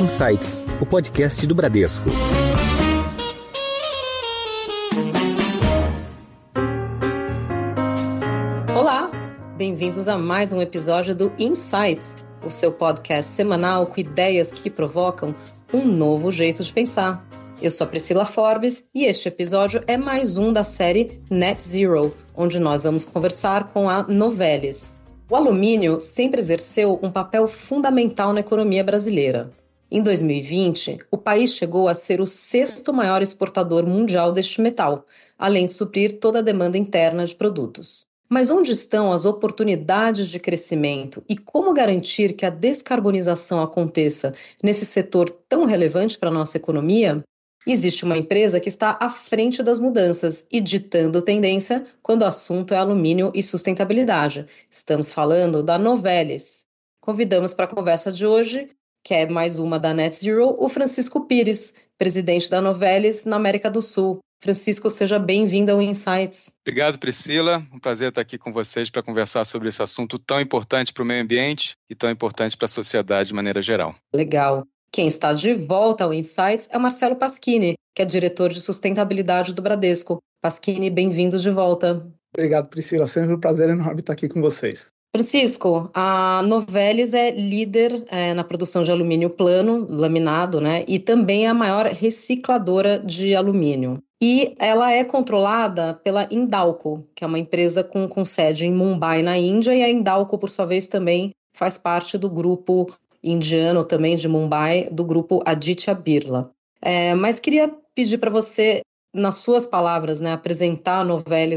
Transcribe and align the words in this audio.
Insights, 0.00 0.56
o 0.80 0.86
podcast 0.86 1.44
do 1.44 1.56
Bradesco. 1.56 2.08
Olá, 8.78 9.10
bem-vindos 9.56 10.06
a 10.06 10.16
mais 10.16 10.52
um 10.52 10.62
episódio 10.62 11.16
do 11.16 11.32
Insights, 11.36 12.16
o 12.46 12.48
seu 12.48 12.70
podcast 12.70 13.32
semanal 13.32 13.88
com 13.88 14.00
ideias 14.00 14.52
que 14.52 14.70
provocam 14.70 15.34
um 15.74 15.84
novo 15.84 16.30
jeito 16.30 16.62
de 16.62 16.72
pensar. 16.72 17.26
Eu 17.60 17.72
sou 17.72 17.84
a 17.84 17.90
Priscila 17.90 18.24
Forbes 18.24 18.88
e 18.94 19.04
este 19.04 19.26
episódio 19.26 19.82
é 19.88 19.96
mais 19.96 20.36
um 20.36 20.52
da 20.52 20.62
série 20.62 21.20
Net 21.28 21.60
Zero, 21.60 22.14
onde 22.36 22.60
nós 22.60 22.84
vamos 22.84 23.04
conversar 23.04 23.72
com 23.72 23.90
a 23.90 24.04
Novelis. 24.04 24.96
O 25.28 25.34
alumínio 25.34 26.00
sempre 26.00 26.40
exerceu 26.40 27.00
um 27.02 27.10
papel 27.10 27.48
fundamental 27.48 28.32
na 28.32 28.40
economia 28.40 28.84
brasileira. 28.84 29.57
Em 29.90 30.02
2020, 30.02 30.98
o 31.10 31.16
país 31.16 31.54
chegou 31.54 31.88
a 31.88 31.94
ser 31.94 32.20
o 32.20 32.26
sexto 32.26 32.92
maior 32.92 33.22
exportador 33.22 33.86
mundial 33.86 34.32
deste 34.32 34.60
metal, 34.60 35.06
além 35.38 35.64
de 35.64 35.72
suprir 35.72 36.18
toda 36.20 36.40
a 36.40 36.42
demanda 36.42 36.76
interna 36.76 37.24
de 37.24 37.34
produtos. 37.34 38.06
Mas 38.28 38.50
onde 38.50 38.70
estão 38.70 39.10
as 39.10 39.24
oportunidades 39.24 40.28
de 40.28 40.38
crescimento 40.38 41.24
e 41.26 41.34
como 41.34 41.72
garantir 41.72 42.34
que 42.34 42.44
a 42.44 42.50
descarbonização 42.50 43.62
aconteça 43.62 44.34
nesse 44.62 44.84
setor 44.84 45.30
tão 45.48 45.64
relevante 45.64 46.18
para 46.18 46.28
a 46.28 46.34
nossa 46.34 46.58
economia? 46.58 47.24
Existe 47.66 48.04
uma 48.04 48.18
empresa 48.18 48.60
que 48.60 48.68
está 48.68 48.98
à 49.00 49.08
frente 49.08 49.62
das 49.62 49.78
mudanças 49.78 50.46
e 50.52 50.60
ditando 50.60 51.22
tendência 51.22 51.86
quando 52.02 52.22
o 52.22 52.26
assunto 52.26 52.74
é 52.74 52.76
alumínio 52.76 53.32
e 53.34 53.42
sustentabilidade. 53.42 54.46
Estamos 54.70 55.10
falando 55.10 55.62
da 55.62 55.78
Novelis. 55.78 56.66
Convidamos 57.00 57.54
para 57.54 57.64
a 57.64 57.74
conversa 57.74 58.12
de 58.12 58.26
hoje, 58.26 58.68
que 59.08 59.14
é 59.14 59.26
mais 59.26 59.58
uma 59.58 59.78
da 59.78 59.94
Net 59.94 60.14
Zero, 60.14 60.54
o 60.58 60.68
Francisco 60.68 61.24
Pires, 61.24 61.72
presidente 61.96 62.50
da 62.50 62.60
Novelis 62.60 63.24
na 63.24 63.36
América 63.36 63.70
do 63.70 63.80
Sul. 63.80 64.18
Francisco, 64.42 64.90
seja 64.90 65.18
bem-vindo 65.18 65.72
ao 65.72 65.80
Insights. 65.80 66.52
Obrigado, 66.60 66.98
Priscila. 66.98 67.66
Um 67.72 67.78
prazer 67.78 68.10
estar 68.10 68.20
aqui 68.20 68.36
com 68.36 68.52
vocês 68.52 68.90
para 68.90 69.02
conversar 69.02 69.46
sobre 69.46 69.70
esse 69.70 69.82
assunto 69.82 70.18
tão 70.18 70.38
importante 70.38 70.92
para 70.92 71.02
o 71.02 71.06
meio 71.06 71.22
ambiente 71.22 71.72
e 71.88 71.94
tão 71.94 72.10
importante 72.10 72.54
para 72.54 72.66
a 72.66 72.68
sociedade 72.68 73.30
de 73.30 73.34
maneira 73.34 73.62
geral. 73.62 73.94
Legal. 74.14 74.62
Quem 74.92 75.06
está 75.06 75.32
de 75.32 75.54
volta 75.54 76.04
ao 76.04 76.12
Insights 76.12 76.68
é 76.70 76.76
o 76.76 76.80
Marcelo 76.80 77.16
Pasquini, 77.16 77.76
que 77.94 78.02
é 78.02 78.04
diretor 78.04 78.50
de 78.50 78.60
sustentabilidade 78.60 79.54
do 79.54 79.62
Bradesco. 79.62 80.18
Pasquini, 80.42 80.90
bem-vindo 80.90 81.38
de 81.38 81.50
volta. 81.50 82.06
Obrigado, 82.36 82.68
Priscila. 82.68 83.08
Sempre 83.08 83.32
um 83.32 83.40
prazer 83.40 83.70
enorme 83.70 84.00
estar 84.00 84.12
aqui 84.12 84.28
com 84.28 84.42
vocês. 84.42 84.92
Francisco, 85.14 85.90
a 85.94 86.42
Novelis 86.44 87.14
é 87.14 87.30
líder 87.30 88.04
é, 88.08 88.34
na 88.34 88.44
produção 88.44 88.84
de 88.84 88.90
alumínio 88.90 89.30
plano, 89.30 89.86
laminado, 89.88 90.60
né? 90.60 90.84
E 90.86 90.98
também 90.98 91.46
é 91.46 91.48
a 91.48 91.54
maior 91.54 91.86
recicladora 91.86 92.98
de 92.98 93.34
alumínio. 93.34 94.02
E 94.20 94.54
ela 94.58 94.92
é 94.92 95.04
controlada 95.04 95.94
pela 95.94 96.28
Indalco, 96.30 97.06
que 97.14 97.24
é 97.24 97.26
uma 97.26 97.38
empresa 97.38 97.82
com, 97.84 98.08
com 98.08 98.24
sede 98.24 98.66
em 98.66 98.72
Mumbai, 98.72 99.22
na 99.22 99.38
Índia, 99.38 99.74
e 99.74 99.82
a 99.82 99.88
Indalco, 99.88 100.36
por 100.36 100.50
sua 100.50 100.66
vez, 100.66 100.86
também 100.86 101.32
faz 101.54 101.78
parte 101.78 102.18
do 102.18 102.28
grupo 102.28 102.92
indiano 103.22 103.84
também 103.84 104.16
de 104.16 104.28
Mumbai, 104.28 104.88
do 104.90 105.04
grupo 105.04 105.42
Aditya 105.44 105.94
Birla. 105.94 106.50
É, 106.80 107.14
mas 107.14 107.40
queria 107.40 107.72
pedir 107.94 108.18
para 108.18 108.30
você, 108.30 108.82
nas 109.12 109.36
suas 109.36 109.66
palavras, 109.66 110.20
né, 110.20 110.32
apresentar 110.32 111.00
a 111.00 111.04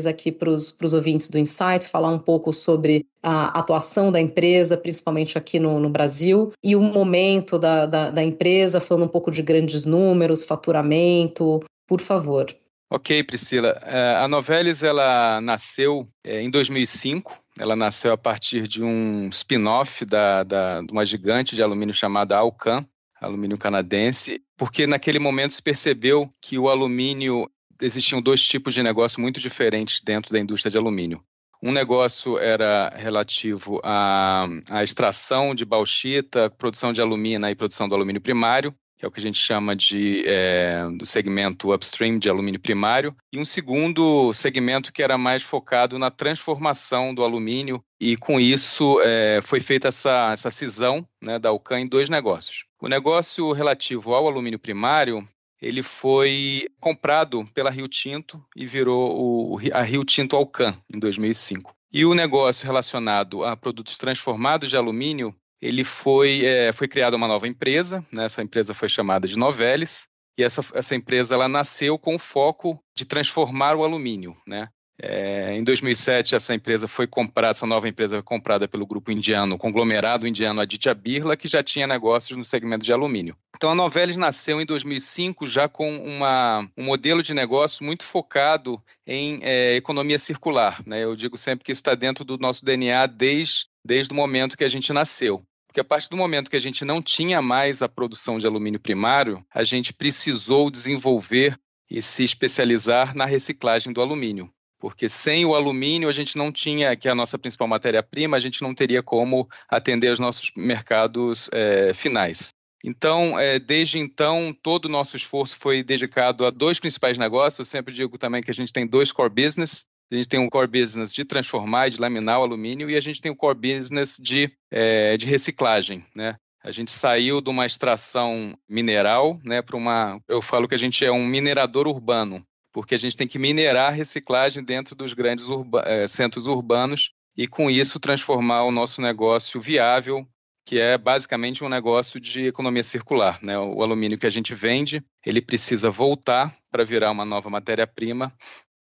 aqui 0.05 0.31
para 0.31 0.49
os 0.49 0.93
ouvintes 0.93 1.29
do 1.29 1.37
Insights, 1.37 1.87
falar 1.87 2.09
um 2.09 2.19
pouco 2.19 2.53
sobre 2.53 3.05
a 3.21 3.59
atuação 3.59 4.11
da 4.11 4.19
empresa, 4.19 4.77
principalmente 4.77 5.37
aqui 5.37 5.59
no, 5.59 5.79
no 5.79 5.89
Brasil, 5.89 6.53
e 6.63 6.75
o 6.75 6.81
momento 6.81 7.59
da, 7.59 7.85
da, 7.85 8.09
da 8.09 8.23
empresa, 8.23 8.79
falando 8.79 9.05
um 9.05 9.09
pouco 9.09 9.31
de 9.31 9.41
grandes 9.41 9.85
números, 9.85 10.43
faturamento, 10.43 11.59
por 11.87 12.01
favor. 12.01 12.55
Ok, 12.89 13.23
Priscila. 13.23 13.79
É, 13.85 14.15
a 14.17 14.27
Novelis 14.27 14.83
ela 14.83 15.39
nasceu 15.41 16.05
é, 16.25 16.41
em 16.41 16.49
2005 16.49 17.41
ela 17.59 17.75
nasceu 17.75 18.13
a 18.13 18.17
partir 18.17 18.67
de 18.67 18.83
um 18.83 19.27
spin-off 19.29 20.05
da, 20.05 20.43
da, 20.43 20.81
de 20.81 20.91
uma 20.91 21.05
gigante 21.05 21.55
de 21.55 21.61
alumínio 21.61 21.93
chamada 21.93 22.37
Alcan, 22.37 22.85
alumínio 23.21 23.57
canadense, 23.57 24.41
porque 24.57 24.87
naquele 24.87 25.19
momento 25.19 25.53
se 25.53 25.61
percebeu 25.61 26.29
que 26.41 26.57
o 26.57 26.67
alumínio 26.67 27.49
existiam 27.79 28.21
dois 28.21 28.43
tipos 28.43 28.73
de 28.73 28.83
negócio 28.83 29.21
muito 29.21 29.39
diferentes 29.39 30.01
dentro 30.01 30.31
da 30.31 30.39
indústria 30.39 30.71
de 30.71 30.77
alumínio. 30.77 31.23
Um 31.63 31.71
negócio 31.71 32.39
era 32.39 32.89
relativo 32.95 33.79
à, 33.83 34.47
à 34.69 34.83
extração 34.83 35.53
de 35.53 35.63
bauxita, 35.63 36.49
produção 36.49 36.91
de 36.91 36.99
alumínio 36.99 37.47
e 37.47 37.55
produção 37.55 37.87
do 37.87 37.93
alumínio 37.93 38.19
primário, 38.19 38.73
que 38.97 39.05
é 39.05 39.07
o 39.07 39.11
que 39.11 39.19
a 39.19 39.23
gente 39.23 39.39
chama 39.39 39.75
de 39.75 40.23
é, 40.27 40.83
do 40.97 41.05
segmento 41.05 41.73
upstream 41.73 42.17
de 42.17 42.29
alumínio 42.29 42.59
primário, 42.59 43.15
e 43.33 43.39
um 43.39 43.45
segundo 43.45 44.33
segmento 44.33 44.91
que 44.91 45.03
era 45.03 45.17
mais 45.17 45.43
focado 45.43 45.97
na 45.99 46.09
transformação 46.09 47.13
do 47.13 47.23
alumínio, 47.23 47.83
e 47.99 48.17
com 48.17 48.39
isso 48.39 48.99
é, 49.03 49.39
foi 49.43 49.59
feita 49.59 49.87
essa, 49.87 50.31
essa 50.31 50.49
cisão 50.49 51.07
né, 51.21 51.37
da 51.37 51.49
Alcan 51.49 51.79
em 51.79 51.87
dois 51.87 52.09
negócios. 52.09 52.65
O 52.81 52.87
negócio 52.87 53.51
relativo 53.51 54.15
ao 54.15 54.27
alumínio 54.27 54.57
primário 54.57 55.23
ele 55.61 55.83
foi 55.83 56.67
comprado 56.79 57.47
pela 57.53 57.69
Rio 57.69 57.87
Tinto 57.87 58.43
e 58.55 58.65
virou 58.65 59.53
o, 59.53 59.59
a 59.71 59.83
Rio 59.83 60.03
Tinto 60.03 60.35
Alcan 60.35 60.75
em 60.91 60.97
2005. 60.97 61.75
E 61.93 62.03
o 62.03 62.15
negócio 62.15 62.65
relacionado 62.65 63.43
a 63.45 63.55
produtos 63.55 63.99
transformados 63.99 64.67
de 64.67 64.75
alumínio 64.75 65.35
ele 65.61 65.83
foi, 65.83 66.43
é, 66.43 66.73
foi 66.73 66.87
criada 66.87 67.15
uma 67.15 67.27
nova 67.27 67.47
empresa, 67.47 68.03
né? 68.11 68.25
essa 68.25 68.41
empresa 68.41 68.73
foi 68.73 68.89
chamada 68.89 69.27
de 69.27 69.37
Novelis, 69.37 70.07
e 70.35 70.43
essa, 70.43 70.65
essa 70.73 70.95
empresa 70.95 71.35
ela 71.35 71.47
nasceu 71.47 71.99
com 71.99 72.15
o 72.15 72.19
foco 72.19 72.83
de 72.97 73.05
transformar 73.05 73.75
o 73.75 73.83
alumínio. 73.83 74.35
Né? 74.47 74.67
É, 75.03 75.55
em 75.55 75.63
2007, 75.63 76.35
essa 76.35 76.53
empresa 76.53 76.87
foi 76.87 77.07
comprada, 77.07 77.53
essa 77.53 77.65
nova 77.65 77.89
empresa 77.89 78.15
foi 78.15 78.23
comprada 78.23 78.67
pelo 78.67 78.85
grupo 78.85 79.11
indiano, 79.11 79.55
o 79.55 79.57
conglomerado 79.57 80.27
indiano 80.27 80.61
Aditya 80.61 80.93
Birla, 80.93 81.35
que 81.35 81.47
já 81.47 81.63
tinha 81.63 81.87
negócios 81.87 82.37
no 82.37 82.45
segmento 82.45 82.85
de 82.85 82.93
alumínio. 82.93 83.35
Então, 83.55 83.71
a 83.71 83.75
Novelis 83.75 84.15
nasceu 84.15 84.61
em 84.61 84.65
2005 84.65 85.47
já 85.47 85.67
com 85.67 85.97
uma, 85.97 86.67
um 86.77 86.83
modelo 86.83 87.23
de 87.23 87.33
negócio 87.33 87.83
muito 87.83 88.03
focado 88.03 88.81
em 89.05 89.39
é, 89.41 89.75
economia 89.75 90.19
circular. 90.19 90.83
Né? 90.85 91.03
Eu 91.03 91.15
digo 91.15 91.37
sempre 91.37 91.65
que 91.65 91.71
isso 91.71 91.79
está 91.79 91.95
dentro 91.95 92.23
do 92.23 92.37
nosso 92.37 92.63
DNA 92.63 93.07
desde, 93.07 93.65
desde 93.83 94.13
o 94.13 94.15
momento 94.15 94.57
que 94.57 94.63
a 94.63 94.69
gente 94.69 94.93
nasceu. 94.93 95.43
Porque 95.67 95.79
a 95.79 95.85
partir 95.85 96.09
do 96.09 96.17
momento 96.17 96.51
que 96.51 96.57
a 96.57 96.61
gente 96.61 96.83
não 96.83 97.01
tinha 97.01 97.41
mais 97.41 97.81
a 97.81 97.89
produção 97.89 98.37
de 98.37 98.45
alumínio 98.45 98.79
primário, 98.79 99.43
a 99.53 99.63
gente 99.63 99.93
precisou 99.93 100.69
desenvolver 100.69 101.57
e 101.89 102.01
se 102.01 102.23
especializar 102.23 103.15
na 103.15 103.25
reciclagem 103.25 103.93
do 103.93 104.01
alumínio. 104.01 104.51
Porque 104.81 105.07
sem 105.07 105.45
o 105.45 105.53
alumínio 105.53 106.09
a 106.09 106.11
gente 106.11 106.35
não 106.35 106.51
tinha, 106.51 106.95
que 106.95 107.07
é 107.07 107.11
a 107.11 107.15
nossa 107.15 107.37
principal 107.37 107.67
matéria-prima, 107.67 108.35
a 108.35 108.39
gente 108.39 108.63
não 108.63 108.73
teria 108.73 109.03
como 109.03 109.47
atender 109.69 110.11
os 110.11 110.17
nossos 110.17 110.51
mercados 110.57 111.47
é, 111.53 111.93
finais. 111.93 112.49
Então, 112.83 113.39
é, 113.39 113.59
desde 113.59 113.99
então, 113.99 114.57
todo 114.63 114.85
o 114.85 114.89
nosso 114.89 115.15
esforço 115.15 115.55
foi 115.55 115.83
dedicado 115.83 116.47
a 116.47 116.49
dois 116.49 116.79
principais 116.79 117.15
negócios. 117.15 117.59
Eu 117.59 117.65
sempre 117.65 117.93
digo 117.93 118.17
também 118.17 118.41
que 118.41 118.49
a 118.49 118.53
gente 118.55 118.73
tem 118.73 118.87
dois 118.87 119.11
core 119.11 119.29
business. 119.29 119.85
A 120.11 120.15
gente 120.15 120.27
tem 120.27 120.39
um 120.39 120.49
core 120.49 120.67
business 120.67 121.13
de 121.13 121.23
transformar 121.23 121.87
e 121.87 121.91
de 121.91 122.01
laminar 122.01 122.39
o 122.39 122.43
alumínio 122.43 122.89
e 122.89 122.97
a 122.97 123.01
gente 123.01 123.21
tem 123.21 123.31
um 123.31 123.35
core 123.35 123.59
business 123.59 124.17
de, 124.19 124.51
é, 124.71 125.15
de 125.15 125.27
reciclagem, 125.27 126.03
né? 126.15 126.35
A 126.63 126.71
gente 126.71 126.91
saiu 126.91 127.39
de 127.39 127.49
uma 127.49 127.65
extração 127.65 128.55
mineral, 128.69 129.39
né, 129.43 129.61
para 129.63 129.75
uma. 129.75 130.19
Eu 130.27 130.41
falo 130.43 130.67
que 130.67 130.75
a 130.75 130.77
gente 130.77 131.03
é 131.03 131.11
um 131.11 131.25
minerador 131.25 131.87
urbano, 131.87 132.45
porque 132.71 132.95
a 132.95 132.97
gente 132.97 133.17
tem 133.17 133.27
que 133.27 133.39
minerar 133.39 133.89
a 133.89 133.95
reciclagem 133.95 134.63
dentro 134.63 134.95
dos 134.95 135.13
grandes 135.13 135.45
urba, 135.45 135.83
é, 135.85 136.07
centros 136.07 136.47
urbanos 136.47 137.11
e, 137.35 137.47
com 137.47 137.69
isso, 137.69 137.99
transformar 137.99 138.63
o 138.63 138.71
nosso 138.71 139.01
negócio 139.01 139.59
viável, 139.59 140.25
que 140.65 140.79
é 140.79 140.97
basicamente 140.97 141.63
um 141.63 141.69
negócio 141.69 142.19
de 142.19 142.47
economia 142.47 142.83
circular. 142.83 143.39
Né? 143.41 143.57
O 143.57 143.81
alumínio 143.81 144.17
que 144.17 144.27
a 144.27 144.31
gente 144.31 144.53
vende, 144.53 145.03
ele 145.25 145.41
precisa 145.41 145.89
voltar 145.89 146.55
para 146.69 146.83
virar 146.85 147.11
uma 147.11 147.25
nova 147.25 147.49
matéria-prima 147.49 148.33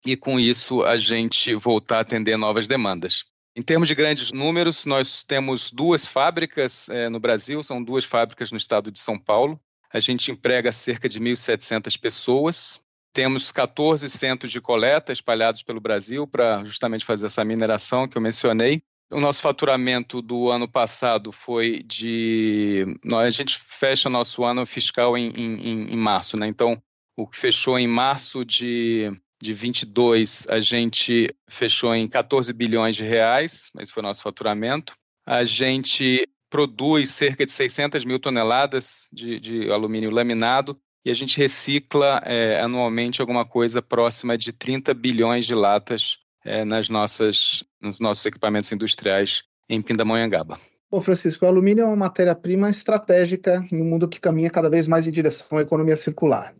e, 0.04 0.16
com 0.16 0.38
isso, 0.38 0.82
a 0.84 0.96
gente 0.96 1.54
voltar 1.54 1.98
a 1.98 2.00
atender 2.00 2.36
novas 2.36 2.66
demandas. 2.66 3.24
Em 3.56 3.62
termos 3.62 3.88
de 3.88 3.94
grandes 3.94 4.30
números, 4.30 4.84
nós 4.84 5.24
temos 5.24 5.72
duas 5.72 6.06
fábricas 6.06 6.88
é, 6.88 7.08
no 7.08 7.18
Brasil, 7.18 7.62
são 7.64 7.82
duas 7.82 8.04
fábricas 8.04 8.52
no 8.52 8.58
estado 8.58 8.90
de 8.90 9.00
São 9.00 9.18
Paulo. 9.18 9.60
A 9.92 9.98
gente 9.98 10.30
emprega 10.30 10.70
cerca 10.70 11.08
de 11.08 11.18
1.700 11.18 11.98
pessoas. 11.98 12.84
Temos 13.18 13.50
14 13.50 14.08
centros 14.08 14.48
de 14.48 14.60
coleta 14.60 15.12
espalhados 15.12 15.60
pelo 15.60 15.80
Brasil 15.80 16.24
para 16.24 16.64
justamente 16.64 17.04
fazer 17.04 17.26
essa 17.26 17.44
mineração 17.44 18.06
que 18.06 18.16
eu 18.16 18.22
mencionei. 18.22 18.80
O 19.10 19.18
nosso 19.18 19.42
faturamento 19.42 20.22
do 20.22 20.48
ano 20.48 20.68
passado 20.68 21.32
foi 21.32 21.82
de. 21.82 22.86
A 23.12 23.28
gente 23.28 23.58
fecha 23.66 24.08
nosso 24.08 24.44
ano 24.44 24.64
fiscal 24.64 25.18
em, 25.18 25.30
em, 25.30 25.92
em 25.92 25.96
março, 25.96 26.36
né? 26.36 26.46
Então, 26.46 26.80
o 27.16 27.26
que 27.26 27.36
fechou 27.36 27.76
em 27.76 27.88
março 27.88 28.44
de 28.44 29.10
de 29.42 29.52
22 29.52 30.46
a 30.48 30.60
gente 30.60 31.26
fechou 31.50 31.96
em 31.96 32.06
14 32.06 32.52
bilhões 32.52 32.94
de 32.94 33.02
reais, 33.02 33.68
mas 33.74 33.90
foi 33.90 34.00
nosso 34.00 34.22
faturamento. 34.22 34.94
A 35.26 35.44
gente 35.44 36.24
produz 36.48 37.10
cerca 37.10 37.44
de 37.44 37.50
600 37.50 38.04
mil 38.04 38.20
toneladas 38.20 39.08
de, 39.12 39.40
de 39.40 39.72
alumínio 39.72 40.12
laminado 40.12 40.80
e 41.08 41.10
a 41.10 41.14
gente 41.14 41.38
recicla 41.38 42.20
é, 42.22 42.60
anualmente 42.60 43.22
alguma 43.22 43.42
coisa 43.42 43.80
próxima 43.80 44.36
de 44.36 44.52
30 44.52 44.92
bilhões 44.92 45.46
de 45.46 45.54
latas 45.54 46.18
é, 46.44 46.66
nas 46.66 46.90
nossas, 46.90 47.64
nos 47.80 47.98
nossos 47.98 48.26
equipamentos 48.26 48.70
industriais 48.70 49.42
em 49.70 49.80
Pindamonhangaba. 49.80 50.60
Bom, 50.90 51.00
Francisco, 51.00 51.46
o 51.46 51.48
alumínio 51.48 51.82
é 51.82 51.86
uma 51.86 51.96
matéria-prima 51.96 52.68
estratégica 52.68 53.66
em 53.72 53.80
um 53.80 53.86
mundo 53.86 54.06
que 54.06 54.20
caminha 54.20 54.50
cada 54.50 54.68
vez 54.68 54.86
mais 54.86 55.08
em 55.08 55.10
direção 55.10 55.56
à 55.56 55.62
economia 55.62 55.96
circular. 55.96 56.54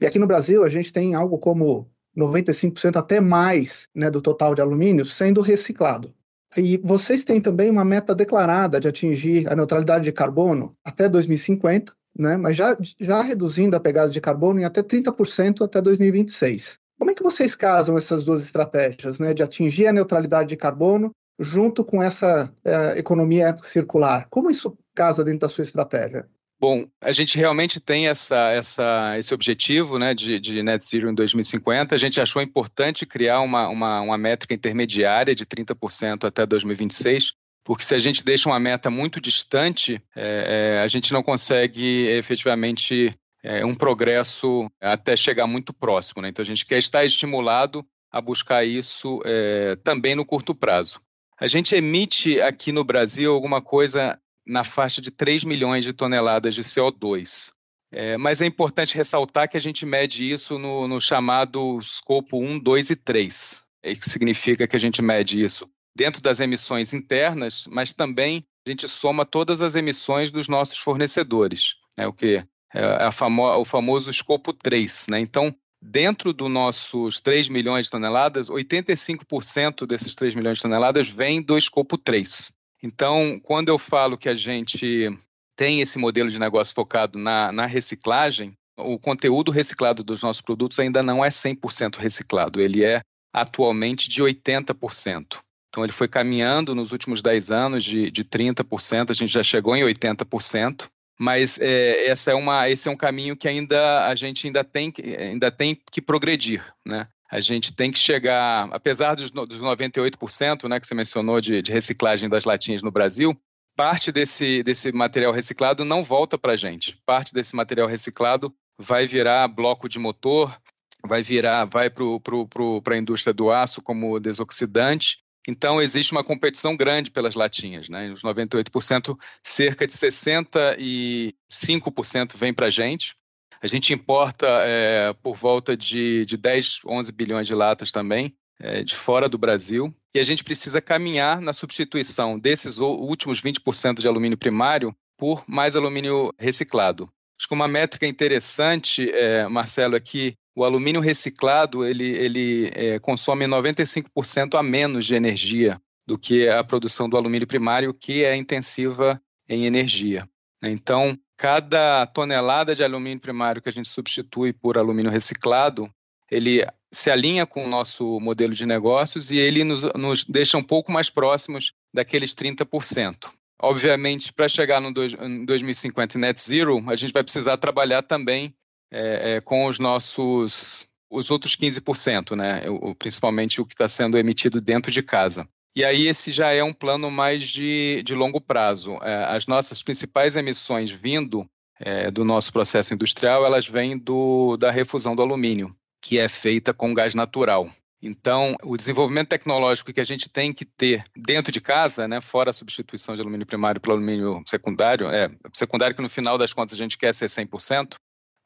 E 0.00 0.06
aqui 0.06 0.18
no 0.18 0.26
Brasil, 0.26 0.64
a 0.64 0.70
gente 0.70 0.90
tem 0.90 1.14
algo 1.14 1.38
como 1.38 1.86
95% 2.16 2.96
até 2.96 3.20
mais 3.20 3.86
né, 3.94 4.10
do 4.10 4.22
total 4.22 4.54
de 4.54 4.62
alumínio 4.62 5.04
sendo 5.04 5.42
reciclado. 5.42 6.10
E 6.56 6.78
vocês 6.78 7.22
têm 7.22 7.38
também 7.38 7.68
uma 7.68 7.84
meta 7.84 8.14
declarada 8.14 8.80
de 8.80 8.88
atingir 8.88 9.46
a 9.46 9.54
neutralidade 9.54 10.04
de 10.04 10.12
carbono 10.12 10.74
até 10.82 11.06
2050, 11.06 11.92
né, 12.20 12.36
mas 12.36 12.56
já, 12.56 12.76
já 13.00 13.22
reduzindo 13.22 13.76
a 13.76 13.80
pegada 13.80 14.10
de 14.10 14.20
carbono 14.20 14.60
em 14.60 14.64
até 14.64 14.82
30% 14.82 15.64
até 15.64 15.80
2026. 15.80 16.78
Como 16.98 17.10
é 17.10 17.14
que 17.14 17.22
vocês 17.22 17.54
casam 17.54 17.96
essas 17.96 18.24
duas 18.24 18.42
estratégias, 18.44 19.18
né, 19.18 19.32
de 19.32 19.42
atingir 19.42 19.86
a 19.86 19.92
neutralidade 19.92 20.50
de 20.50 20.56
carbono 20.56 21.10
junto 21.38 21.82
com 21.82 22.02
essa 22.02 22.52
é, 22.62 22.98
economia 22.98 23.56
circular? 23.62 24.26
Como 24.28 24.50
isso 24.50 24.76
casa 24.94 25.24
dentro 25.24 25.40
da 25.40 25.48
sua 25.48 25.62
estratégia? 25.62 26.28
Bom, 26.60 26.84
a 27.00 27.10
gente 27.10 27.38
realmente 27.38 27.80
tem 27.80 28.06
essa, 28.06 28.50
essa, 28.50 29.18
esse 29.18 29.32
objetivo 29.32 29.98
né, 29.98 30.12
de, 30.12 30.38
de, 30.38 30.62
net 30.62 30.84
zero 30.84 31.08
em 31.08 31.14
2050. 31.14 31.94
A 31.94 31.98
gente 31.98 32.20
achou 32.20 32.42
importante 32.42 33.06
criar 33.06 33.40
uma, 33.40 33.66
uma, 33.68 34.02
uma 34.02 34.18
métrica 34.18 34.52
intermediária 34.52 35.34
de 35.34 35.46
30% 35.46 36.24
até 36.24 36.44
2026, 36.44 37.32
porque 37.70 37.84
se 37.84 37.94
a 37.94 38.00
gente 38.00 38.24
deixa 38.24 38.48
uma 38.48 38.58
meta 38.58 38.90
muito 38.90 39.20
distante, 39.20 40.02
é, 40.16 40.74
é, 40.74 40.80
a 40.80 40.88
gente 40.88 41.12
não 41.12 41.22
consegue 41.22 42.08
efetivamente 42.08 43.12
é, 43.44 43.64
um 43.64 43.76
progresso 43.76 44.68
até 44.80 45.16
chegar 45.16 45.46
muito 45.46 45.72
próximo. 45.72 46.20
Né? 46.20 46.30
Então, 46.30 46.42
a 46.42 46.46
gente 46.46 46.66
quer 46.66 46.78
estar 46.78 47.04
estimulado 47.04 47.86
a 48.10 48.20
buscar 48.20 48.64
isso 48.64 49.20
é, 49.24 49.76
também 49.84 50.16
no 50.16 50.26
curto 50.26 50.52
prazo. 50.52 51.00
A 51.38 51.46
gente 51.46 51.72
emite 51.76 52.40
aqui 52.40 52.72
no 52.72 52.82
Brasil 52.82 53.32
alguma 53.32 53.62
coisa 53.62 54.18
na 54.44 54.64
faixa 54.64 55.00
de 55.00 55.12
3 55.12 55.44
milhões 55.44 55.84
de 55.84 55.92
toneladas 55.92 56.56
de 56.56 56.64
CO2. 56.64 57.52
É, 57.92 58.16
mas 58.16 58.40
é 58.40 58.46
importante 58.46 58.96
ressaltar 58.96 59.48
que 59.48 59.56
a 59.56 59.60
gente 59.60 59.86
mede 59.86 60.28
isso 60.28 60.58
no, 60.58 60.88
no 60.88 61.00
chamado 61.00 61.78
escopo 61.78 62.36
1, 62.36 62.58
2 62.58 62.90
e 62.90 62.96
3. 62.96 63.64
É, 63.84 63.94
que 63.94 64.10
significa 64.10 64.66
que 64.66 64.74
a 64.74 64.80
gente 64.80 65.00
mede 65.00 65.40
isso 65.40 65.70
dentro 65.96 66.22
das 66.22 66.40
emissões 66.40 66.92
internas, 66.92 67.64
mas 67.68 67.92
também 67.92 68.44
a 68.66 68.70
gente 68.70 68.86
soma 68.88 69.24
todas 69.24 69.62
as 69.62 69.74
emissões 69.74 70.30
dos 70.30 70.48
nossos 70.48 70.78
fornecedores, 70.78 71.76
né, 71.98 72.06
o 72.06 72.12
que 72.12 72.44
é 72.72 73.10
famo 73.10 73.42
o 73.42 73.64
famoso 73.64 74.10
escopo 74.10 74.52
3. 74.52 75.06
Né? 75.10 75.20
Então, 75.20 75.54
dentro 75.82 76.32
dos 76.32 76.50
nossos 76.50 77.20
3 77.20 77.48
milhões 77.48 77.86
de 77.86 77.90
toneladas, 77.90 78.48
85% 78.48 79.86
desses 79.86 80.14
3 80.14 80.34
milhões 80.34 80.58
de 80.58 80.62
toneladas 80.62 81.08
vem 81.08 81.42
do 81.42 81.58
escopo 81.58 81.98
3. 81.98 82.52
Então, 82.82 83.40
quando 83.42 83.68
eu 83.68 83.78
falo 83.78 84.16
que 84.16 84.28
a 84.28 84.34
gente 84.34 85.10
tem 85.56 85.80
esse 85.80 85.98
modelo 85.98 86.30
de 86.30 86.38
negócio 86.38 86.74
focado 86.74 87.18
na, 87.18 87.52
na 87.52 87.66
reciclagem, 87.66 88.54
o 88.78 88.98
conteúdo 88.98 89.50
reciclado 89.50 90.02
dos 90.02 90.22
nossos 90.22 90.40
produtos 90.40 90.78
ainda 90.78 91.02
não 91.02 91.24
é 91.24 91.28
100% 91.28 91.96
reciclado, 91.96 92.60
ele 92.60 92.82
é 92.84 93.02
atualmente 93.32 94.08
de 94.08 94.22
80%. 94.22 95.38
Então, 95.70 95.84
ele 95.84 95.92
foi 95.92 96.08
caminhando 96.08 96.74
nos 96.74 96.92
últimos 96.92 97.22
10 97.22 97.50
anos 97.50 97.84
de, 97.84 98.10
de 98.10 98.24
30%, 98.24 99.10
a 99.10 99.14
gente 99.14 99.32
já 99.32 99.42
chegou 99.42 99.74
em 99.74 99.82
80%, 99.82 100.88
mas 101.18 101.58
é, 101.60 102.06
essa 102.06 102.32
é 102.32 102.34
uma, 102.34 102.68
esse 102.68 102.88
é 102.88 102.90
um 102.90 102.96
caminho 102.96 103.36
que 103.36 103.48
ainda 103.48 104.06
a 104.06 104.14
gente 104.14 104.46
ainda 104.46 104.64
tem, 104.64 104.92
ainda 105.18 105.50
tem 105.50 105.80
que 105.90 106.02
progredir. 106.02 106.64
Né? 106.84 107.06
a 107.30 107.40
gente 107.40 107.72
tem 107.72 107.92
que 107.92 107.98
chegar, 107.98 108.68
apesar 108.72 109.14
dos, 109.14 109.30
dos 109.30 109.60
98% 109.60 110.68
né, 110.68 110.80
que 110.80 110.86
você 110.86 110.94
mencionou 110.94 111.40
de, 111.40 111.62
de, 111.62 111.70
reciclagem 111.70 112.28
das 112.28 112.44
latinhas 112.44 112.82
no 112.82 112.90
Brasil, 112.90 113.40
parte 113.76 114.10
desse, 114.10 114.64
desse 114.64 114.90
material 114.90 115.32
reciclado 115.32 115.84
não 115.84 116.02
volta 116.02 116.36
para 116.36 116.54
a 116.54 116.56
gente. 116.56 117.00
Parte 117.06 117.32
desse 117.32 117.54
material 117.54 117.86
reciclado 117.86 118.52
vai 118.76 119.06
virar 119.06 119.46
bloco 119.46 119.88
de 119.88 119.98
motor, 119.98 120.58
vai 121.06 121.22
virar, 121.22 121.66
vai 121.66 121.88
para 121.88 122.94
a 122.94 122.98
indústria 122.98 123.32
do 123.32 123.50
aço 123.50 123.80
como 123.80 124.18
desoxidante. 124.18 125.18
Então, 125.48 125.80
existe 125.80 126.12
uma 126.12 126.22
competição 126.22 126.76
grande 126.76 127.10
pelas 127.10 127.34
latinhas. 127.34 127.88
Né? 127.88 128.12
Os 128.12 128.22
98%, 128.22 129.18
cerca 129.42 129.86
de 129.86 129.92
65% 129.92 132.36
vem 132.36 132.52
para 132.52 132.66
a 132.66 132.70
gente, 132.70 133.14
a 133.62 133.66
gente 133.66 133.92
importa 133.92 134.46
é, 134.62 135.12
por 135.22 135.36
volta 135.36 135.76
de, 135.76 136.24
de 136.24 136.36
10, 136.36 136.80
11 136.86 137.12
bilhões 137.12 137.46
de 137.46 137.54
latas 137.54 137.92
também, 137.92 138.34
é, 138.58 138.82
de 138.82 138.94
fora 138.94 139.28
do 139.28 139.36
Brasil. 139.36 139.94
E 140.14 140.18
a 140.18 140.24
gente 140.24 140.42
precisa 140.42 140.80
caminhar 140.80 141.42
na 141.42 141.52
substituição 141.52 142.38
desses 142.38 142.78
últimos 142.78 143.42
20% 143.42 144.00
de 144.00 144.08
alumínio 144.08 144.38
primário 144.38 144.96
por 145.18 145.44
mais 145.46 145.76
alumínio 145.76 146.32
reciclado. 146.38 147.10
Acho 147.38 147.48
que 147.48 147.54
uma 147.54 147.68
métrica 147.68 148.06
interessante, 148.06 149.10
é, 149.10 149.46
Marcelo, 149.46 149.94
é 149.94 150.00
que 150.00 150.36
o 150.54 150.64
alumínio 150.64 151.00
reciclado 151.00 151.86
ele, 151.86 152.08
ele 152.08 152.70
é, 152.74 152.98
consome 152.98 153.46
95% 153.46 154.58
a 154.58 154.62
menos 154.62 155.06
de 155.06 155.14
energia 155.14 155.80
do 156.06 156.18
que 156.18 156.48
a 156.48 156.64
produção 156.64 157.08
do 157.08 157.16
alumínio 157.16 157.46
primário, 157.46 157.94
que 157.94 158.24
é 158.24 158.34
intensiva 158.34 159.20
em 159.48 159.66
energia. 159.66 160.28
Então, 160.62 161.16
cada 161.36 162.06
tonelada 162.06 162.74
de 162.74 162.82
alumínio 162.82 163.20
primário 163.20 163.62
que 163.62 163.68
a 163.68 163.72
gente 163.72 163.88
substitui 163.88 164.52
por 164.52 164.76
alumínio 164.76 165.10
reciclado, 165.10 165.90
ele 166.30 166.66
se 166.92 167.10
alinha 167.10 167.46
com 167.46 167.64
o 167.64 167.68
nosso 167.68 168.18
modelo 168.20 168.54
de 168.54 168.66
negócios 168.66 169.30
e 169.30 169.38
ele 169.38 169.64
nos, 169.64 169.82
nos 169.94 170.24
deixa 170.24 170.58
um 170.58 170.62
pouco 170.62 170.90
mais 170.90 171.08
próximos 171.08 171.72
daqueles 171.94 172.34
30%. 172.34 173.30
Obviamente, 173.62 174.32
para 174.32 174.48
chegar 174.48 174.80
no 174.80 174.92
dois, 174.92 175.12
em 175.12 175.44
2050 175.44 176.18
net 176.18 176.40
zero, 176.40 176.82
a 176.88 176.96
gente 176.96 177.12
vai 177.12 177.22
precisar 177.22 177.56
trabalhar 177.56 178.02
também 178.02 178.54
é, 178.90 179.36
é, 179.36 179.40
com 179.40 179.66
os 179.66 179.78
nossos 179.78 180.88
os 181.10 181.30
outros 181.30 181.56
15%, 181.56 182.36
né? 182.36 182.62
O, 182.68 182.94
principalmente 182.94 183.60
o 183.60 183.66
que 183.66 183.74
está 183.74 183.88
sendo 183.88 184.16
emitido 184.16 184.60
dentro 184.60 184.92
de 184.92 185.02
casa. 185.02 185.48
E 185.74 185.84
aí 185.84 186.06
esse 186.06 186.30
já 186.32 186.52
é 186.52 186.62
um 186.62 186.72
plano 186.72 187.10
mais 187.10 187.48
de, 187.48 188.02
de 188.04 188.14
longo 188.14 188.40
prazo. 188.40 188.98
É, 189.02 189.24
as 189.24 189.46
nossas 189.46 189.82
principais 189.82 190.36
emissões 190.36 190.90
vindo 190.90 191.48
é, 191.78 192.10
do 192.10 192.24
nosso 192.24 192.52
processo 192.52 192.92
industrial, 192.94 193.44
elas 193.44 193.66
vêm 193.66 193.96
do, 193.96 194.56
da 194.56 194.70
refusão 194.70 195.16
do 195.16 195.22
alumínio, 195.22 195.74
que 196.00 196.18
é 196.18 196.28
feita 196.28 196.74
com 196.74 196.94
gás 196.94 197.14
natural. 197.14 197.70
Então, 198.02 198.54
o 198.62 198.76
desenvolvimento 198.76 199.28
tecnológico 199.28 199.92
que 199.92 200.00
a 200.00 200.04
gente 200.04 200.28
tem 200.28 200.52
que 200.52 200.64
ter 200.64 201.04
dentro 201.14 201.52
de 201.52 201.60
casa, 201.60 202.08
né, 202.08 202.20
fora 202.20 202.50
a 202.50 202.52
substituição 202.52 203.14
de 203.14 203.20
alumínio 203.20 203.46
primário 203.46 203.80
pelo 203.80 203.94
alumínio 203.94 204.42
secundário, 204.46 205.08
é 205.10 205.30
secundário 205.52 205.94
que 205.94 206.02
no 206.02 206.08
final 206.08 206.38
das 206.38 206.52
contas 206.52 206.74
a 206.74 206.82
gente 206.82 206.96
quer 206.96 207.14
ser 207.14 207.26
100%, 207.26 207.94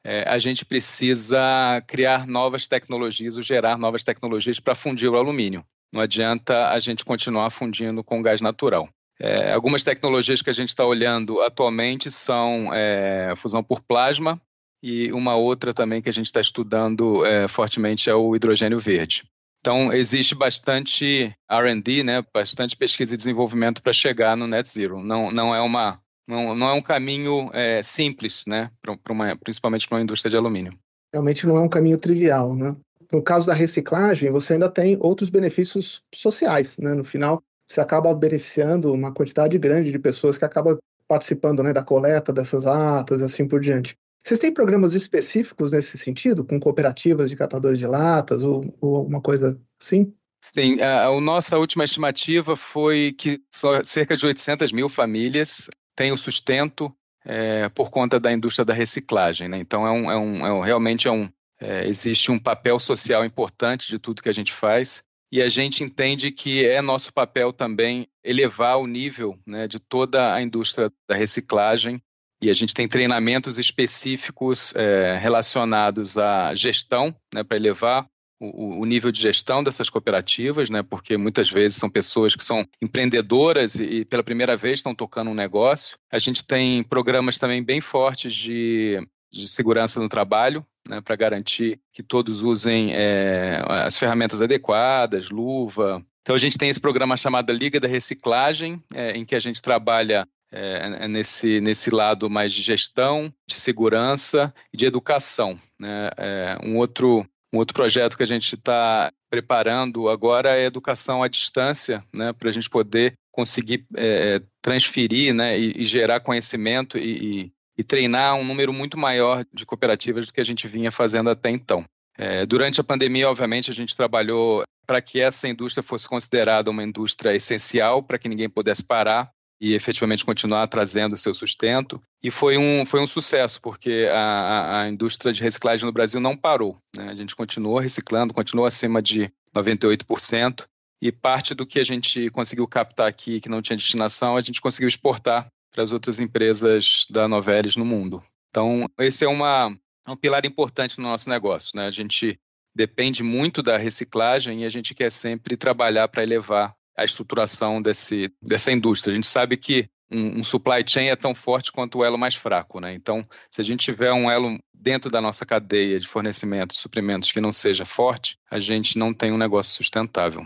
é, 0.05 0.23
a 0.29 0.37
gente 0.37 0.63
precisa 0.63 1.83
criar 1.87 2.27
novas 2.27 2.67
tecnologias 2.67 3.37
ou 3.37 3.41
gerar 3.41 3.75
novas 3.75 4.03
tecnologias 4.03 4.59
para 4.59 4.75
fundir 4.75 5.09
o 5.09 5.17
alumínio. 5.17 5.65
Não 5.91 5.99
adianta 5.99 6.69
a 6.69 6.79
gente 6.79 7.03
continuar 7.03 7.49
fundindo 7.49 8.03
com 8.03 8.21
gás 8.21 8.39
natural. 8.39 8.87
É, 9.19 9.51
algumas 9.51 9.83
tecnologias 9.83 10.43
que 10.43 10.49
a 10.51 10.53
gente 10.53 10.69
está 10.69 10.85
olhando 10.85 11.41
atualmente 11.41 12.11
são 12.11 12.69
é, 12.71 13.33
fusão 13.35 13.63
por 13.63 13.81
plasma 13.81 14.39
e 14.83 15.11
uma 15.11 15.35
outra 15.35 15.73
também 15.73 16.03
que 16.03 16.09
a 16.09 16.13
gente 16.13 16.27
está 16.27 16.39
estudando 16.39 17.25
é, 17.25 17.47
fortemente 17.47 18.07
é 18.07 18.13
o 18.13 18.35
hidrogênio 18.35 18.79
verde. 18.79 19.23
Então, 19.59 19.91
existe 19.91 20.35
bastante 20.35 21.35
R&D, 21.49 22.03
né, 22.03 22.23
bastante 22.31 22.77
pesquisa 22.77 23.15
e 23.15 23.17
desenvolvimento 23.17 23.81
para 23.81 23.93
chegar 23.93 24.37
no 24.37 24.45
net 24.45 24.69
zero. 24.69 25.01
Não, 25.01 25.31
não, 25.31 25.55
é, 25.55 25.61
uma, 25.61 25.99
não, 26.27 26.55
não 26.55 26.69
é 26.69 26.73
um 26.73 26.81
caminho 26.81 27.49
é, 27.53 27.81
simples, 27.81 28.45
né, 28.45 28.69
pra, 28.81 28.97
pra 28.97 29.13
uma, 29.13 29.35
principalmente 29.37 29.87
para 29.87 29.97
uma 29.97 30.03
indústria 30.03 30.29
de 30.29 30.37
alumínio. 30.37 30.73
Realmente 31.13 31.47
não 31.47 31.57
é 31.57 31.61
um 31.61 31.69
caminho 31.69 31.97
trivial, 31.97 32.55
né? 32.55 32.75
No 33.11 33.21
caso 33.21 33.47
da 33.47 33.53
reciclagem, 33.53 34.31
você 34.31 34.53
ainda 34.53 34.69
tem 34.69 34.97
outros 34.99 35.29
benefícios 35.29 36.01
sociais, 36.13 36.77
né? 36.79 36.93
No 36.93 37.03
final, 37.03 37.41
você 37.69 37.79
acaba 37.79 38.13
beneficiando 38.13 38.91
uma 38.91 39.13
quantidade 39.13 39.57
grande 39.57 39.91
de 39.91 39.99
pessoas 39.99 40.37
que 40.37 40.45
acabam 40.45 40.77
participando 41.07 41.61
né, 41.63 41.71
da 41.71 41.83
coleta 41.83 42.33
dessas 42.33 42.65
latas 42.65 43.21
e 43.21 43.23
assim 43.23 43.47
por 43.47 43.61
diante. 43.61 43.95
Vocês 44.25 44.39
têm 44.39 44.51
programas 44.51 44.95
específicos 44.95 45.71
nesse 45.71 45.97
sentido, 45.99 46.43
com 46.43 46.59
cooperativas 46.59 47.29
de 47.29 47.35
catadores 47.35 47.77
de 47.77 47.85
latas 47.85 48.41
ou, 48.41 48.75
ou 48.81 48.95
alguma 48.97 49.21
coisa 49.21 49.59
assim? 49.79 50.11
Sim, 50.41 50.81
a, 50.81 51.05
a, 51.05 51.21
nossa 51.21 51.57
última 51.57 51.83
estimativa 51.83 52.55
foi 52.55 53.15
que 53.17 53.39
só 53.51 53.83
cerca 53.83 54.17
de 54.17 54.25
800 54.25 54.71
mil 54.71 54.89
famílias 54.89 55.69
têm 55.95 56.11
o 56.11 56.17
sustento 56.17 56.93
é, 57.23 57.69
por 57.69 57.89
conta 57.89 58.19
da 58.19 58.31
indústria 58.31 58.65
da 58.65 58.73
reciclagem. 58.73 59.47
Né? 59.47 59.57
Então, 59.57 59.85
é 59.85 59.91
um, 59.91 60.11
é 60.11 60.17
um, 60.17 60.45
é 60.47 60.53
um, 60.53 60.59
realmente 60.59 61.07
é 61.07 61.11
um, 61.11 61.27
é, 61.59 61.87
existe 61.87 62.31
um 62.31 62.37
papel 62.37 62.79
social 62.79 63.25
importante 63.25 63.87
de 63.87 63.97
tudo 63.97 64.21
que 64.21 64.29
a 64.29 64.33
gente 64.33 64.53
faz 64.53 65.03
e 65.31 65.41
a 65.41 65.49
gente 65.49 65.83
entende 65.83 66.31
que 66.31 66.65
é 66.65 66.81
nosso 66.81 67.11
papel 67.11 67.51
também 67.51 68.07
elevar 68.23 68.77
o 68.77 68.87
nível 68.87 69.37
né, 69.45 69.67
de 69.67 69.79
toda 69.79 70.33
a 70.33 70.41
indústria 70.41 70.91
da 71.09 71.15
reciclagem 71.15 72.01
e 72.41 72.49
a 72.49 72.53
gente 72.53 72.73
tem 72.73 72.87
treinamentos 72.87 73.57
específicos 73.57 74.73
é, 74.75 75.17
relacionados 75.17 76.17
à 76.17 76.53
gestão, 76.53 77.15
né, 77.33 77.43
para 77.43 77.57
elevar 77.57 78.07
o, 78.39 78.81
o, 78.81 78.85
nível 78.85 79.11
de 79.11 79.21
gestão 79.21 79.63
dessas 79.63 79.89
cooperativas, 79.89 80.69
né, 80.69 80.83
porque 80.83 81.17
muitas 81.17 81.49
vezes 81.49 81.77
são 81.77 81.89
pessoas 81.89 82.35
que 82.35 82.43
são 82.43 82.65
empreendedoras 82.81 83.75
e, 83.75 83.83
e 83.83 84.05
pela 84.05 84.23
primeira 84.23 84.57
vez 84.57 84.75
estão 84.75 84.93
tocando 84.93 85.31
um 85.31 85.35
negócio. 85.35 85.97
A 86.11 86.19
gente 86.19 86.45
tem 86.45 86.83
programas 86.83 87.39
também 87.39 87.63
bem 87.63 87.79
fortes 87.79 88.33
de, 88.33 88.99
de 89.31 89.47
segurança 89.47 89.99
no 89.99 90.09
trabalho, 90.09 90.65
né, 90.87 91.01
para 91.01 91.15
garantir 91.15 91.79
que 91.93 92.03
todos 92.03 92.41
usem 92.41 92.93
é, 92.93 93.63
as 93.67 93.97
ferramentas 93.97 94.41
adequadas, 94.41 95.29
luva. 95.29 96.05
Então 96.21 96.35
a 96.35 96.39
gente 96.39 96.57
tem 96.57 96.69
esse 96.69 96.81
programa 96.81 97.15
chamado 97.15 97.53
Liga 97.53 97.79
da 97.79 97.87
Reciclagem, 97.87 98.81
é, 98.93 99.11
em 99.11 99.23
que 99.23 99.35
a 99.35 99.39
gente 99.39 99.61
trabalha 99.61 100.27
é, 100.51 101.03
é, 101.03 101.07
nesse, 101.07 101.59
nesse 101.59 101.89
lado 101.89 102.29
mais 102.29 102.53
de 102.53 102.61
gestão, 102.61 103.33
de 103.47 103.59
segurança 103.59 104.53
e 104.73 104.77
de 104.77 104.85
educação. 104.85 105.59
Né? 105.79 106.09
É, 106.17 106.57
um, 106.63 106.77
outro, 106.77 107.27
um 107.55 107.59
outro 107.59 107.73
projeto 107.73 108.17
que 108.17 108.23
a 108.23 108.27
gente 108.27 108.55
está 108.55 109.11
preparando 109.29 110.09
agora 110.09 110.49
é 110.49 110.63
a 110.63 110.67
educação 110.67 111.23
à 111.23 111.27
distância, 111.27 112.03
né? 112.13 112.33
para 112.33 112.49
a 112.49 112.51
gente 112.51 112.69
poder 112.69 113.13
conseguir 113.31 113.85
é, 113.95 114.41
transferir 114.61 115.33
né? 115.33 115.57
e, 115.57 115.81
e, 115.81 115.85
gerar 115.85 116.19
conhecimento 116.19 116.97
e, 116.97 117.45
e, 117.45 117.51
e, 117.77 117.83
treinar 117.83 118.35
um 118.35 118.43
número 118.43 118.73
muito 118.73 118.97
maior 118.97 119.45
de 119.53 119.65
cooperativas 119.65 120.25
do 120.25 120.33
que 120.33 120.41
a 120.41 120.45
gente 120.45 120.67
vinha 120.67 120.91
fazendo 120.91 121.29
até 121.29 121.49
então. 121.49 121.85
É, 122.17 122.45
durante 122.45 122.79
a 122.79 122.83
pandemia, 122.83 123.29
obviamente, 123.29 123.71
a 123.71 123.73
gente 123.73 123.95
trabalhou 123.95 124.63
para 124.85 125.01
que 125.01 125.19
essa 125.19 125.47
indústria 125.47 125.83
fosse 125.83 126.07
considerada 126.07 126.69
uma 126.69 126.83
indústria 126.83 127.33
essencial, 127.33 128.03
para 128.03 128.19
que 128.19 128.29
ninguém 128.29 128.49
pudesse 128.49 128.83
parar 128.83 129.31
e 129.59 129.73
efetivamente 129.73 130.25
continuar 130.25 130.67
trazendo 130.67 131.17
seu 131.17 131.33
sustento. 131.33 132.01
E 132.21 132.29
foi 132.29 132.57
um, 132.57 132.85
foi 132.85 132.99
um 132.99 133.07
sucesso, 133.07 133.61
porque 133.61 134.07
a, 134.11 134.81
a 134.81 134.89
indústria 134.89 135.31
de 135.31 135.41
reciclagem 135.41 135.85
no 135.85 135.91
Brasil 135.91 136.19
não 136.19 136.35
parou. 136.35 136.77
Né? 136.95 137.09
A 137.09 137.15
gente 137.15 137.35
continuou 137.35 137.79
reciclando, 137.79 138.33
continuou 138.33 138.67
acima 138.67 139.01
de 139.01 139.31
98%, 139.55 140.65
e 141.01 141.11
parte 141.11 141.53
do 141.53 141.65
que 141.65 141.79
a 141.79 141.83
gente 141.83 142.29
conseguiu 142.29 142.67
captar 142.67 143.07
aqui, 143.07 143.39
que 143.39 143.49
não 143.49 143.61
tinha 143.61 143.77
destinação, 143.77 144.37
a 144.37 144.41
gente 144.41 144.61
conseguiu 144.61 144.87
exportar 144.87 145.47
para 145.71 145.83
as 145.83 145.91
outras 145.91 146.19
empresas 146.19 147.05
da 147.09 147.27
Novelis 147.27 147.75
no 147.75 147.85
mundo. 147.85 148.23
Então, 148.49 148.89
esse 148.99 149.25
é 149.25 149.27
uma, 149.27 149.77
é 150.07 150.11
um 150.11 150.15
pilar 150.15 150.45
importante 150.45 150.97
no 150.97 151.03
nosso 151.03 151.29
negócio. 151.29 151.71
Né? 151.75 151.85
A 151.85 151.91
gente 151.91 152.39
depende 152.75 153.23
muito 153.23 153.61
da 153.61 153.77
reciclagem 153.77 154.63
e 154.63 154.65
a 154.65 154.69
gente 154.69 154.95
quer 154.95 155.11
sempre 155.11 155.57
trabalhar 155.57 156.07
para 156.07 156.23
elevar 156.23 156.73
a 156.95 157.03
estruturação 157.03 157.81
desse, 157.81 158.31
dessa 158.41 158.71
indústria. 158.71 159.11
A 159.11 159.15
gente 159.15 159.27
sabe 159.27 159.57
que 159.57 159.87
um, 160.11 160.39
um, 160.39 160.43
supply 160.43 160.83
chain 160.85 161.07
é 161.07 161.15
tão 161.15 161.33
forte 161.33 161.71
quanto 161.71 161.99
o 161.99 162.05
elo 162.05 162.17
mais 162.17 162.35
fraco, 162.35 162.79
né? 162.79 162.93
Então, 162.93 163.25
se 163.49 163.59
a 163.59 163.63
gente 163.63 163.85
tiver 163.85 164.13
um 164.13 164.29
elo 164.29 164.57
dentro 164.73 165.09
da 165.09 165.19
nossa 165.19 165.45
cadeia 165.45 165.99
de 165.99 166.07
fornecimento 166.07 166.73
de 166.73 166.79
suprimentos 166.79 167.31
que 167.31 167.41
não 167.41 167.51
seja 167.51 167.85
forte, 167.85 168.37
a 168.49 168.59
gente 168.59 168.97
não 168.97 169.13
tem 169.13 169.31
um 169.31 169.37
negócio 169.37 169.75
sustentável. 169.75 170.45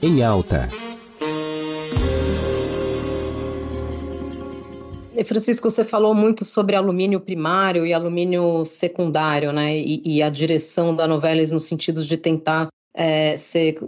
Em 0.00 0.22
alta. 0.22 0.68
Francisco, 5.24 5.70
você 5.70 5.84
falou 5.84 6.14
muito 6.14 6.44
sobre 6.44 6.76
alumínio 6.76 7.18
primário 7.18 7.86
e 7.86 7.92
alumínio 7.92 8.64
secundário, 8.64 9.52
né? 9.52 9.76
E, 9.76 10.02
e 10.04 10.22
a 10.22 10.28
direção 10.28 10.94
da 10.94 11.08
Novelis 11.08 11.50
no 11.50 11.60
sentido 11.60 12.02
de 12.02 12.16
tentar 12.16 12.68
é, 12.94 13.36
ser 13.36 13.78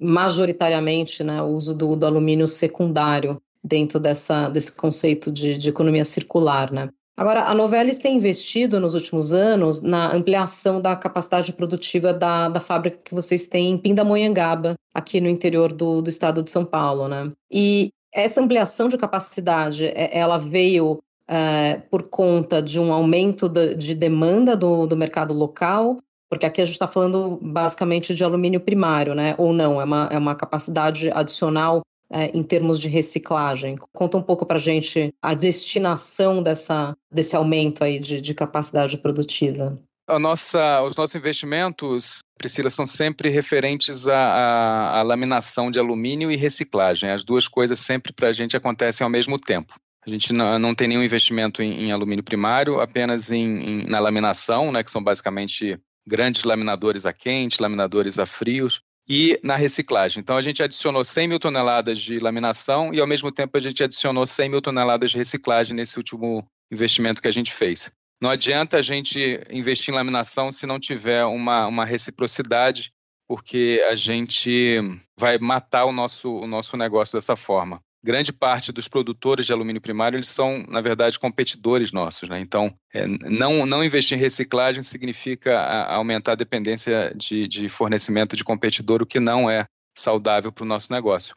majoritariamente 0.00 1.22
né, 1.22 1.40
o 1.40 1.46
uso 1.46 1.74
do, 1.74 1.94
do, 1.94 2.04
alumínio 2.04 2.48
secundário 2.48 3.40
dentro 3.62 4.00
dessa, 4.00 4.48
desse 4.48 4.72
conceito 4.72 5.30
de, 5.30 5.56
de 5.56 5.68
economia 5.68 6.04
circular. 6.04 6.72
Né? 6.72 6.88
Agora, 7.16 7.44
a 7.44 7.54
Novelis 7.54 7.98
tem 7.98 8.16
investido 8.16 8.80
nos 8.80 8.94
últimos 8.94 9.32
anos 9.32 9.80
na 9.80 10.12
ampliação 10.12 10.80
da 10.80 10.96
capacidade 10.96 11.52
produtiva 11.52 12.12
da, 12.12 12.48
da 12.48 12.60
fábrica 12.60 12.98
que 13.04 13.14
vocês 13.14 13.46
têm 13.46 13.70
em 13.70 13.78
Pindamonhangaba, 13.78 14.74
aqui 14.92 15.20
no 15.20 15.28
interior 15.28 15.72
do, 15.72 16.02
do 16.02 16.10
estado 16.10 16.42
de 16.42 16.50
São 16.50 16.64
Paulo. 16.64 17.06
Né? 17.06 17.30
E 17.50 17.90
essa 18.12 18.40
ampliação 18.40 18.88
de 18.88 18.98
capacidade, 18.98 19.86
é, 19.86 20.16
ela 20.18 20.38
veio 20.38 21.00
é, 21.28 21.82
por 21.90 22.04
conta 22.04 22.62
de 22.62 22.80
um 22.80 22.92
aumento 22.92 23.48
de 23.48 23.94
demanda 23.94 24.56
do, 24.56 24.86
do 24.86 24.96
mercado 24.96 25.34
local 25.34 25.98
porque 26.30 26.46
aqui 26.46 26.60
a 26.60 26.64
gente 26.64 26.74
está 26.74 26.86
falando 26.86 27.38
basicamente 27.42 28.14
de 28.14 28.22
alumínio 28.22 28.60
primário, 28.60 29.14
né? 29.14 29.34
Ou 29.38 29.52
não, 29.52 29.80
é 29.80 29.84
uma, 29.84 30.08
é 30.12 30.18
uma 30.18 30.34
capacidade 30.34 31.10
adicional 31.10 31.82
é, 32.10 32.26
em 32.36 32.42
termos 32.42 32.80
de 32.80 32.88
reciclagem. 32.88 33.76
Conta 33.92 34.16
um 34.16 34.22
pouco 34.22 34.46
para 34.46 34.56
a 34.56 34.60
gente 34.60 35.12
a 35.22 35.34
destinação 35.34 36.42
dessa, 36.42 36.96
desse 37.12 37.36
aumento 37.36 37.84
aí 37.84 37.98
de, 37.98 38.20
de 38.20 38.34
capacidade 38.34 38.96
produtiva. 38.98 39.78
Nossa, 40.18 40.82
os 40.82 40.96
nossos 40.96 41.14
investimentos, 41.14 42.20
Priscila, 42.38 42.70
são 42.70 42.86
sempre 42.86 43.28
referentes 43.28 44.08
à, 44.08 44.16
à, 44.16 44.98
à 45.00 45.02
laminação 45.02 45.70
de 45.70 45.78
alumínio 45.78 46.30
e 46.30 46.36
reciclagem. 46.36 47.10
As 47.10 47.24
duas 47.24 47.46
coisas 47.46 47.78
sempre 47.78 48.10
para 48.14 48.28
a 48.28 48.32
gente 48.32 48.56
acontecem 48.56 49.04
ao 49.04 49.10
mesmo 49.10 49.38
tempo. 49.38 49.74
A 50.06 50.10
gente 50.10 50.32
não, 50.32 50.58
não 50.58 50.74
tem 50.74 50.88
nenhum 50.88 51.02
investimento 51.02 51.62
em, 51.62 51.84
em 51.84 51.92
alumínio 51.92 52.24
primário, 52.24 52.80
apenas 52.80 53.30
em, 53.30 53.44
em, 53.44 53.86
na 53.86 54.00
laminação, 54.00 54.72
né, 54.72 54.82
que 54.82 54.90
são 54.90 55.02
basicamente 55.02 55.78
grandes 56.08 56.42
laminadores 56.42 57.06
a 57.06 57.12
quente, 57.12 57.60
laminadores 57.62 58.18
a 58.18 58.26
frios, 58.26 58.80
e 59.08 59.38
na 59.42 59.56
reciclagem. 59.56 60.20
Então, 60.20 60.36
a 60.36 60.42
gente 60.42 60.62
adicionou 60.62 61.04
100 61.04 61.28
mil 61.28 61.38
toneladas 61.38 61.98
de 61.98 62.18
laminação 62.18 62.92
e, 62.92 63.00
ao 63.00 63.06
mesmo 63.06 63.32
tempo, 63.32 63.56
a 63.56 63.60
gente 63.60 63.82
adicionou 63.82 64.26
100 64.26 64.48
mil 64.48 64.60
toneladas 64.60 65.10
de 65.10 65.16
reciclagem 65.16 65.74
nesse 65.74 65.96
último 65.96 66.46
investimento 66.70 67.22
que 67.22 67.28
a 67.28 67.32
gente 67.32 67.52
fez. 67.52 67.90
Não 68.20 68.28
adianta 68.28 68.78
a 68.78 68.82
gente 68.82 69.40
investir 69.50 69.94
em 69.94 69.96
laminação 69.96 70.52
se 70.52 70.66
não 70.66 70.78
tiver 70.78 71.24
uma, 71.24 71.66
uma 71.66 71.84
reciprocidade, 71.86 72.90
porque 73.26 73.82
a 73.88 73.94
gente 73.94 74.80
vai 75.18 75.38
matar 75.38 75.86
o 75.86 75.92
nosso, 75.92 76.30
o 76.30 76.46
nosso 76.46 76.76
negócio 76.76 77.16
dessa 77.16 77.36
forma 77.36 77.80
grande 78.02 78.32
parte 78.32 78.72
dos 78.72 78.88
produtores 78.88 79.46
de 79.46 79.52
alumínio 79.52 79.80
primário 79.80 80.16
eles 80.16 80.28
são, 80.28 80.64
na 80.68 80.80
verdade, 80.80 81.18
competidores 81.18 81.92
nossos. 81.92 82.28
Né? 82.28 82.38
Então, 82.40 82.72
é, 82.92 83.06
não, 83.06 83.66
não 83.66 83.84
investir 83.84 84.16
em 84.16 84.20
reciclagem 84.20 84.82
significa 84.82 85.60
aumentar 85.86 86.32
a 86.32 86.36
dependência 86.36 87.12
de, 87.14 87.48
de 87.48 87.68
fornecimento 87.68 88.36
de 88.36 88.44
competidor, 88.44 89.02
o 89.02 89.06
que 89.06 89.20
não 89.20 89.50
é 89.50 89.66
saudável 89.96 90.52
para 90.52 90.64
o 90.64 90.68
nosso 90.68 90.92
negócio. 90.92 91.34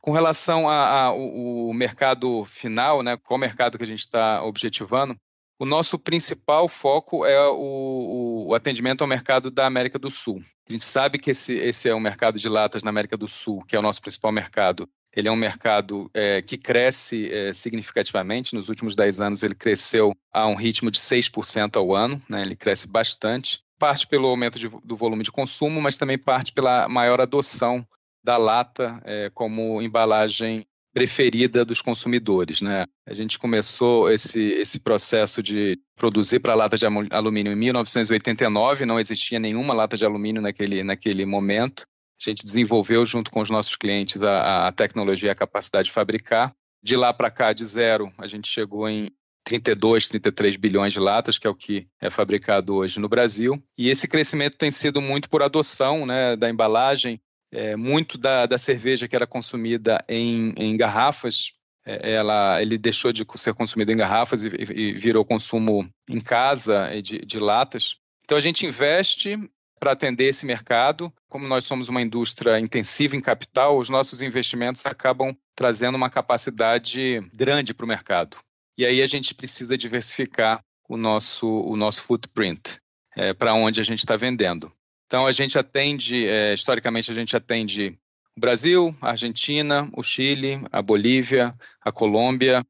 Com 0.00 0.12
relação 0.12 0.68
ao 0.68 1.72
mercado 1.72 2.44
final, 2.44 3.02
né, 3.02 3.16
qual 3.16 3.38
mercado 3.38 3.78
que 3.78 3.84
a 3.84 3.86
gente 3.86 4.00
está 4.00 4.42
objetivando, 4.42 5.16
o 5.58 5.64
nosso 5.64 5.98
principal 5.98 6.68
foco 6.68 7.24
é 7.24 7.40
o, 7.48 8.46
o, 8.48 8.54
atendimento 8.54 9.02
ao 9.02 9.08
mercado 9.08 9.50
da 9.50 9.66
América 9.66 9.98
do 9.98 10.10
Sul. 10.10 10.42
A 10.68 10.72
gente 10.72 10.84
sabe 10.84 11.18
que 11.18 11.30
esse, 11.30 11.54
esse 11.54 11.88
é 11.88 11.94
o 11.94 12.00
mercado 12.00 12.38
de 12.38 12.48
latas 12.48 12.82
na 12.82 12.90
América 12.90 13.16
do 13.16 13.28
Sul, 13.28 13.64
que 13.64 13.76
é 13.76 13.78
o 13.78 13.82
nosso 13.82 14.02
principal 14.02 14.32
mercado. 14.32 14.88
Ele 15.16 15.28
é 15.28 15.32
um 15.32 15.36
mercado 15.36 16.10
é, 16.12 16.42
que 16.42 16.56
cresce 16.56 17.30
é, 17.30 17.52
significativamente. 17.52 18.54
Nos 18.54 18.68
últimos 18.68 18.96
10 18.96 19.20
anos, 19.20 19.42
ele 19.42 19.54
cresceu 19.54 20.12
a 20.32 20.46
um 20.46 20.54
ritmo 20.54 20.90
de 20.90 20.98
6% 20.98 21.76
ao 21.76 21.94
ano, 21.94 22.20
né? 22.28 22.42
ele 22.42 22.56
cresce 22.56 22.88
bastante. 22.88 23.60
Parte 23.78 24.06
pelo 24.06 24.28
aumento 24.28 24.58
de, 24.58 24.68
do 24.68 24.96
volume 24.96 25.22
de 25.22 25.32
consumo, 25.32 25.80
mas 25.80 25.98
também 25.98 26.18
parte 26.18 26.52
pela 26.52 26.88
maior 26.88 27.20
adoção 27.20 27.86
da 28.24 28.36
lata 28.36 29.00
é, 29.04 29.30
como 29.34 29.82
embalagem 29.82 30.66
preferida 30.94 31.64
dos 31.64 31.82
consumidores. 31.82 32.60
Né? 32.60 32.86
A 33.06 33.12
gente 33.12 33.38
começou 33.38 34.10
esse, 34.10 34.40
esse 34.52 34.78
processo 34.78 35.42
de 35.42 35.78
produzir 35.96 36.38
para 36.38 36.54
lata 36.54 36.78
de 36.78 36.86
alumínio 36.86 37.52
em 37.52 37.56
1989, 37.56 38.86
não 38.86 38.98
existia 39.00 39.40
nenhuma 39.40 39.74
lata 39.74 39.96
de 39.96 40.04
alumínio 40.04 40.40
naquele, 40.40 40.84
naquele 40.84 41.26
momento. 41.26 41.84
A 42.20 42.30
gente 42.30 42.44
desenvolveu 42.44 43.04
junto 43.04 43.30
com 43.30 43.40
os 43.40 43.50
nossos 43.50 43.76
clientes 43.76 44.20
a, 44.22 44.68
a 44.68 44.72
tecnologia 44.72 45.28
e 45.28 45.30
a 45.30 45.34
capacidade 45.34 45.86
de 45.86 45.92
fabricar. 45.92 46.54
De 46.82 46.96
lá 46.96 47.12
para 47.12 47.30
cá, 47.30 47.52
de 47.52 47.64
zero, 47.64 48.12
a 48.18 48.26
gente 48.26 48.48
chegou 48.48 48.88
em 48.88 49.10
32, 49.44 50.08
33 50.08 50.56
bilhões 50.56 50.92
de 50.92 50.98
latas, 50.98 51.38
que 51.38 51.46
é 51.46 51.50
o 51.50 51.54
que 51.54 51.86
é 52.00 52.10
fabricado 52.10 52.74
hoje 52.74 52.98
no 52.98 53.08
Brasil. 53.08 53.62
E 53.76 53.90
esse 53.90 54.08
crescimento 54.08 54.56
tem 54.56 54.70
sido 54.70 55.00
muito 55.00 55.28
por 55.28 55.42
adoção 55.42 56.06
né, 56.06 56.34
da 56.36 56.48
embalagem, 56.48 57.20
é, 57.52 57.76
muito 57.76 58.18
da, 58.18 58.46
da, 58.46 58.58
cerveja 58.58 59.06
que 59.06 59.14
era 59.14 59.26
consumida 59.26 60.02
em, 60.08 60.52
em 60.56 60.76
garrafas, 60.76 61.52
é, 61.86 62.14
ela, 62.14 62.60
ele 62.60 62.78
deixou 62.78 63.12
de 63.12 63.24
ser 63.36 63.54
consumido 63.54 63.92
em 63.92 63.96
garrafas 63.96 64.42
e, 64.42 64.48
e 64.74 64.92
virou 64.94 65.24
consumo 65.24 65.88
em 66.08 66.20
casa 66.20 66.90
de, 67.00 67.18
de 67.18 67.38
latas. 67.38 67.96
Então 68.24 68.38
a 68.38 68.40
gente 68.40 68.66
investe 68.66 69.38
para 69.84 69.92
atender 69.92 70.24
esse 70.24 70.46
mercado. 70.46 71.12
Como 71.28 71.46
nós 71.46 71.64
somos 71.64 71.90
uma 71.90 72.00
indústria 72.00 72.58
intensiva 72.58 73.14
em 73.14 73.20
capital, 73.20 73.76
os 73.76 73.90
nossos 73.90 74.22
investimentos 74.22 74.86
acabam 74.86 75.36
trazendo 75.54 75.94
uma 75.94 76.08
capacidade 76.08 77.20
grande 77.34 77.74
para 77.74 77.84
o 77.84 77.88
mercado. 77.88 78.38
E 78.78 78.86
aí 78.86 79.02
a 79.02 79.06
gente 79.06 79.34
precisa 79.34 79.76
diversificar 79.76 80.64
o 80.88 80.96
nosso, 80.96 81.46
o 81.46 81.76
nosso 81.76 82.02
footprint 82.02 82.78
é, 83.14 83.34
para 83.34 83.52
onde 83.52 83.78
a 83.78 83.84
gente 83.84 83.98
está 83.98 84.16
vendendo. 84.16 84.72
Então 85.04 85.26
a 85.26 85.32
gente 85.32 85.58
atende, 85.58 86.26
é, 86.26 86.54
historicamente 86.54 87.10
a 87.10 87.14
gente 87.14 87.36
atende 87.36 87.98
o 88.34 88.40
Brasil, 88.40 88.96
a 89.02 89.10
Argentina, 89.10 89.90
o 89.94 90.02
Chile, 90.02 90.62
a 90.72 90.80
Bolívia, 90.80 91.54
a 91.82 91.92
Colômbia. 91.92 92.64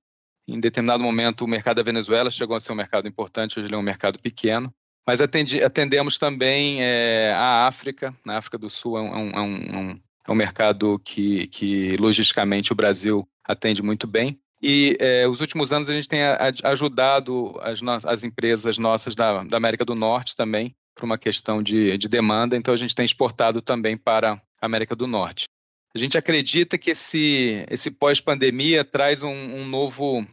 Em 0.49 0.59
determinado 0.59 1.05
momento, 1.05 1.45
o 1.45 1.49
mercado 1.49 1.77
da 1.77 1.83
Venezuela 1.85 2.29
chegou 2.29 2.57
a 2.57 2.61
ser 2.61 2.73
um 2.73 2.77
mercado 2.77 3.07
importante, 3.07 3.57
hoje 3.57 3.69
ele 3.69 3.77
é 3.77 3.79
um 3.79 3.83
mercado 3.83 4.19
pequeno. 4.19 4.75
Mas 5.07 5.21
atendi, 5.21 5.63
atendemos 5.63 6.19
também 6.19 6.83
é, 6.83 7.33
a 7.37 7.67
África. 7.67 8.15
Na 8.25 8.39
África 8.39 8.57
do 8.57 8.71
Sul 8.71 8.99
é 8.99 9.03
um, 9.03 9.31
é 9.31 9.41
um, 9.41 9.95
é 10.27 10.33
um 10.33 10.35
mercado 10.35 10.99
que, 11.05 11.47
que, 11.49 11.97
logisticamente, 11.99 12.73
o 12.73 12.77
Brasil 12.77 13.29
atende 13.45 13.83
muito 13.83 14.07
bem. 14.07 14.41
E 14.63 14.97
é, 14.99 15.29
os 15.29 15.41
últimos 15.41 15.73
anos 15.73 15.91
a 15.91 15.93
gente 15.95 16.09
tem 16.09 16.21
ajudado 16.63 17.55
as, 17.61 17.81
as 18.07 18.25
empresas 18.25 18.79
nossas 18.79 19.15
da, 19.15 19.45
da, 19.45 19.59
América 19.59 19.85
do 19.85 19.95
Norte 19.95 20.35
também 20.35 20.75
por 20.95 21.05
uma 21.05 21.19
questão 21.19 21.63
de, 21.63 21.99
de 21.99 22.09
demanda, 22.09 22.57
então 22.57 22.73
a 22.73 22.77
gente 22.77 22.95
tem 22.95 23.05
exportado 23.05 23.61
também 23.61 23.97
para 23.97 24.33
a 24.33 24.65
América 24.65 24.97
do 24.97 25.07
Norte. 25.07 25.45
A 25.95 25.99
gente 25.99 26.17
acredita 26.17 26.79
que 26.79 26.93
esse, 26.93 27.67
esse 27.69 27.91
pós-pandemia 27.91 28.85
traz 28.85 29.23
um, 29.23 29.31
um, 29.31 29.67
novo, 29.67 30.27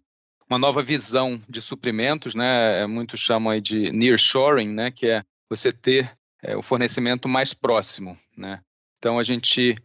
uma 0.52 0.60
nova 0.60 0.84
visão 0.84 1.42
de 1.48 1.62
suprimentos, 1.62 2.36
né? 2.36 2.86
Muitos 2.86 3.22
chamam 3.22 3.54
aí 3.54 3.62
de 3.62 3.90
nearshoring, 3.90 4.68
né? 4.68 4.92
Que 4.92 5.08
é 5.08 5.24
você 5.50 5.72
ter 5.72 6.12
é, 6.44 6.58
o 6.58 6.62
fornecimento 6.62 7.30
mais 7.30 7.54
próximo, 7.54 8.18
né? 8.36 8.60
Então 8.98 9.18
a 9.18 9.24
gente 9.24 9.78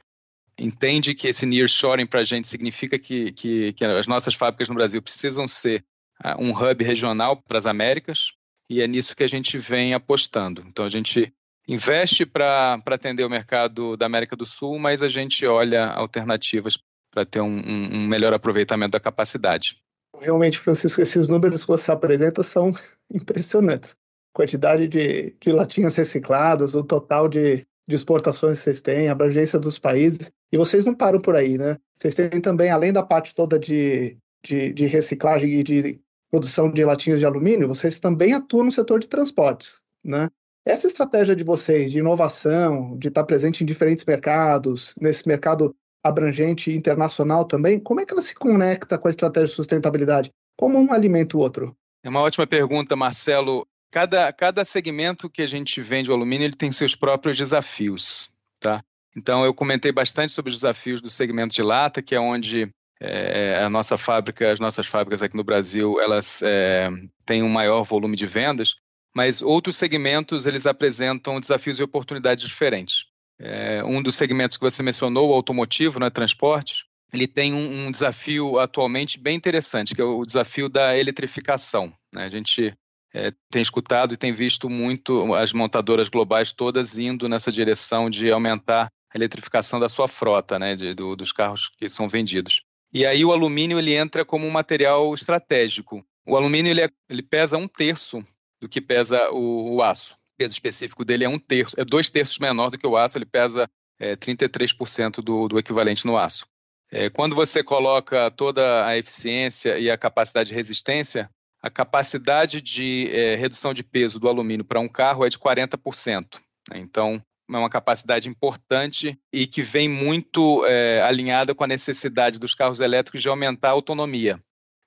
entende 0.59 1.15
que 1.15 1.29
esse 1.29 1.47
nearshoring 1.47 2.05
para 2.05 2.21
a 2.21 2.25
gente 2.25 2.49
significa 2.49 2.99
que, 2.99 3.31
que, 3.31 3.73
que, 3.75 3.85
as 3.85 4.09
nossas 4.09 4.35
fábricas 4.35 4.69
no 4.69 4.75
Brasil 4.75 5.01
precisam 5.01 5.47
ser 5.47 5.85
uh, 6.25 6.43
um 6.43 6.51
hub 6.51 6.83
regional 6.83 7.37
para 7.37 7.59
as 7.59 7.67
Américas 7.67 8.33
e 8.69 8.81
é 8.83 8.89
nisso 8.89 9.15
que 9.15 9.23
a 9.23 9.29
gente 9.29 9.59
vem 9.59 9.95
apostando. 9.95 10.65
Então 10.67 10.85
a 10.85 10.91
gente 10.91 11.33
investe 11.69 12.27
para 12.27 12.83
atender 12.87 13.25
o 13.25 13.31
mercado 13.31 13.97
da 13.97 14.07
América 14.07 14.35
do 14.35 14.47
Sul, 14.47 14.81
mas 14.81 15.01
a 15.01 15.09
gente 15.09 15.47
olha 15.47 15.87
alternativas 15.91 16.77
para 17.13 17.25
ter 17.25 17.41
um, 17.41 17.57
um, 17.57 18.07
melhor 18.09 18.35
aproveitamento 18.35 18.93
da 18.93 19.01
capacidade. 19.01 19.77
Realmente, 20.21 20.59
Francisco, 20.59 21.01
esses 21.01 21.29
números 21.29 21.63
que 21.63 21.69
você 21.69 21.93
apresenta 21.93 22.43
são 22.43 22.73
impressionantes. 23.13 23.97
Quantidade 24.33 24.89
de, 24.89 25.35
de 25.41 25.53
latinhas 25.53 25.95
recicladas, 25.95 26.75
o 26.75 26.83
total 26.83 27.29
de, 27.29 27.67
de 27.89 27.97
exportações 27.97 28.59
que 28.59 28.65
vocês 28.65 28.81
têm, 28.81 29.09
a 29.09 29.13
abrangência 29.13 29.59
dos 29.59 29.79
países. 29.79 30.31
E 30.53 30.57
vocês 30.57 30.85
não 30.85 30.95
param 30.95 31.21
por 31.21 31.35
aí, 31.35 31.57
né? 31.57 31.77
Vocês 31.99 32.15
têm 32.15 32.41
também, 32.41 32.71
além 32.71 32.93
da 32.93 33.03
parte 33.03 33.35
toda 33.35 33.59
de, 33.59 34.17
de, 34.45 34.73
de 34.73 34.87
reciclagem 34.87 35.55
e 35.55 35.63
de 35.63 36.01
produção 36.31 36.71
de 36.71 36.85
latinhas 36.85 37.21
de 37.21 37.27
alumínio, 37.27 37.69
vocês 37.69 37.99
também 37.99 38.35
atuam 38.35 38.65
no 38.65 38.73
setor 38.73 39.01
de 39.01 39.09
transportes, 39.09 39.81
né? 40.05 40.29
Essa 40.65 40.89
estratégia 40.89 41.37
de 41.37 41.45
vocês, 41.45 41.93
de 41.93 42.01
inovação, 42.01 42.99
de 42.99 43.07
estar 43.07 43.23
presente 43.23 43.63
em 43.63 43.67
diferentes 43.67 44.05
mercados, 44.05 44.95
nesse 45.01 45.27
mercado 45.27 45.75
abrangente 46.07 46.73
internacional 46.73 47.45
também, 47.45 47.79
como 47.79 48.01
é 48.01 48.07
que 48.07 48.13
ela 48.13 48.23
se 48.23 48.35
conecta 48.35 48.99
com 48.99 49.09
a 49.09 49.11
estratégia 49.11 49.49
de 49.49 49.55
sustentabilidade? 49.55 50.31
Como 50.57 50.79
um 50.79 50.93
alimenta 50.93 51.37
o 51.37 51.41
outro? 51.41 51.77
É 52.03 52.09
uma 52.09 52.21
ótima 52.21 52.47
pergunta, 52.47 52.97
Marcelo. 52.97 53.67
Cada, 53.91 54.33
cada 54.33 54.65
segmento 54.65 55.31
que 55.31 55.43
a 55.43 55.47
gente 55.47 55.81
vende 55.81 56.11
o 56.11 56.15
alumínio 56.15 56.47
ele 56.47 56.57
tem 56.57 56.73
seus 56.73 56.95
próprios 56.95 57.37
desafios, 57.37 58.31
tá? 58.61 58.83
Então 59.17 59.45
eu 59.45 59.55
comentei 59.55 59.93
bastante 59.93 60.33
sobre 60.33 60.51
os 60.51 60.61
desafios 60.61 61.01
do 61.01 61.09
segmento 61.09 61.55
de 61.55 61.63
lata, 61.63 62.03
que 62.03 62.15
é 62.15 62.21
onde 62.21 62.71
é, 63.01 63.63
a 63.63 63.71
nossa 63.71 63.97
fábrica, 63.97 64.53
as 64.53 64.61
nossas 64.61 64.87
fábricas 64.87 65.23
aqui 65.23 65.37
no 65.37 65.45
Brasil, 65.45 66.01
elas 66.01 66.43
é, 66.43 66.91
têm 67.25 67.43
um 67.43 67.49
maior 67.49 67.83
volume 67.85 68.17
de 68.17 68.27
vendas 68.27 68.75
mas 69.17 69.41
outros 69.41 69.79
segmentos 69.79 70.45
eles 70.45 70.67
apresentam 70.67 71.41
desafios 71.41 71.81
e 71.81 71.83
oportunidades 71.83 72.45
diferentes. 72.45 73.07
É, 73.39 73.83
um 73.85 74.03
dos 74.03 74.17
segmentos 74.17 74.57
que 74.57 74.65
você 74.65 74.83
mencionou, 74.83 75.31
o 75.31 75.35
automotivo, 75.35 76.01
né, 76.01 76.09
transportes, 76.11 76.85
ele 77.13 77.27
tem 77.27 77.53
um, 77.53 77.87
um, 77.87 77.91
desafio 77.91 78.59
atualmente 78.59 79.19
bem 79.19 79.37
interessante, 79.37 79.95
que 79.95 80.01
é 80.01 80.05
o 80.05 80.25
desafio 80.25 80.69
da 80.69 80.97
eletrificação. 80.97 81.93
Né? 82.13 82.25
A 82.25 82.31
gente 82.31 82.77
é, 83.15 83.33
tem 83.51 83.63
escutado 83.63 84.15
e 84.15 84.17
tem 84.17 84.33
visto 84.33 84.69
muito 84.69 85.35
as 85.35 85.53
montadoras 85.53 86.09
globais 86.09 86.53
todas 86.53 86.99
indo 86.99 87.29
nessa 87.29 87.53
direção 87.53 88.11
de 88.11 88.31
aumentar 88.31 88.91
a 89.15 89.17
eletrificação 89.17 89.79
da 89.79 89.89
sua 89.89 90.09
frota, 90.09 90.59
né, 90.59 90.75
de, 90.75 90.95
do, 90.95 91.15
dos 91.15 91.33
carros 91.33 91.71
que 91.79 91.89
são 91.89 92.09
vendidos. 92.09 92.63
E 92.93 93.05
aí 93.05 93.25
o 93.25 93.33
alumínio 93.33 93.79
ele 93.79 93.95
entra 93.95 94.25
como 94.25 94.47
um 94.47 94.51
material 94.51 95.13
estratégico. 95.15 96.05
O 96.27 96.37
alumínio 96.37 96.71
ele, 96.71 96.83
é, 96.83 96.91
ele 97.09 97.23
pesa 97.23 97.57
um 97.57 97.69
terço 97.69 98.25
do 98.61 98.69
que 98.69 98.81
pesa 98.81 99.31
o, 99.31 99.77
o 99.77 99.83
aço. 99.83 100.16
Peso 100.37 100.53
específico 100.53 101.05
dele 101.05 101.25
é 101.25 101.29
um 101.29 101.39
terço, 101.39 101.79
é 101.79 101.85
dois 101.85 102.11
terços 102.11 102.39
menor 102.39 102.71
do 102.71 102.79
que 102.79 102.87
o 102.87 102.97
aço, 102.97 103.17
ele 103.17 103.27
pesa 103.27 103.69
é, 103.99 104.15
33% 104.17 105.23
do, 105.23 105.49
do 105.49 105.59
equivalente 105.59 106.07
no 106.07 106.19
aço. 106.19 106.47
É, 106.91 107.11
quando 107.11 107.35
você 107.35 107.63
coloca 107.63 108.31
toda 108.31 108.87
a 108.87 108.97
eficiência 108.97 109.79
e 109.79 109.91
a 109.91 109.99
capacidade 109.99 110.51
de 110.51 110.55
resistência, 110.55 111.29
a 111.61 111.71
capacidade 111.71 112.61
de 112.61 113.09
é, 113.11 113.35
redução 113.35 113.75
de 113.75 113.83
peso 113.83 114.21
do 114.21 114.29
alumínio 114.29 114.65
para 114.65 114.79
um 114.79 114.89
carro 114.89 115.25
é 115.25 115.29
de 115.29 115.39
40%. 115.39 116.41
Né? 116.71 116.79
Então, 116.79 117.21
é 117.49 117.57
uma 117.57 117.71
capacidade 117.71 118.29
importante 118.29 119.19
e 119.33 119.47
que 119.47 119.63
vem 119.63 119.89
muito 119.89 120.65
é, 120.67 121.03
alinhada 121.03 121.55
com 121.55 121.65
a 121.65 121.69
necessidade 121.69 122.39
dos 122.39 122.55
carros 122.55 122.81
elétricos 122.81 123.23
de 123.23 123.29
aumentar 123.29 123.69
a 123.69 123.73
autonomia. 123.73 124.39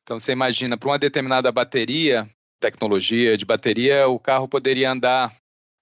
Então, 0.04 0.20
você 0.20 0.32
imagina, 0.32 0.78
para 0.78 0.90
uma 0.90 1.00
determinada 1.00 1.52
bateria, 1.52 2.30
tecnologia 2.60 3.38
de 3.38 3.46
bateria, 3.46 4.08
o 4.08 4.20
carro 4.20 4.48
poderia 4.48 4.92
andar 4.92 5.36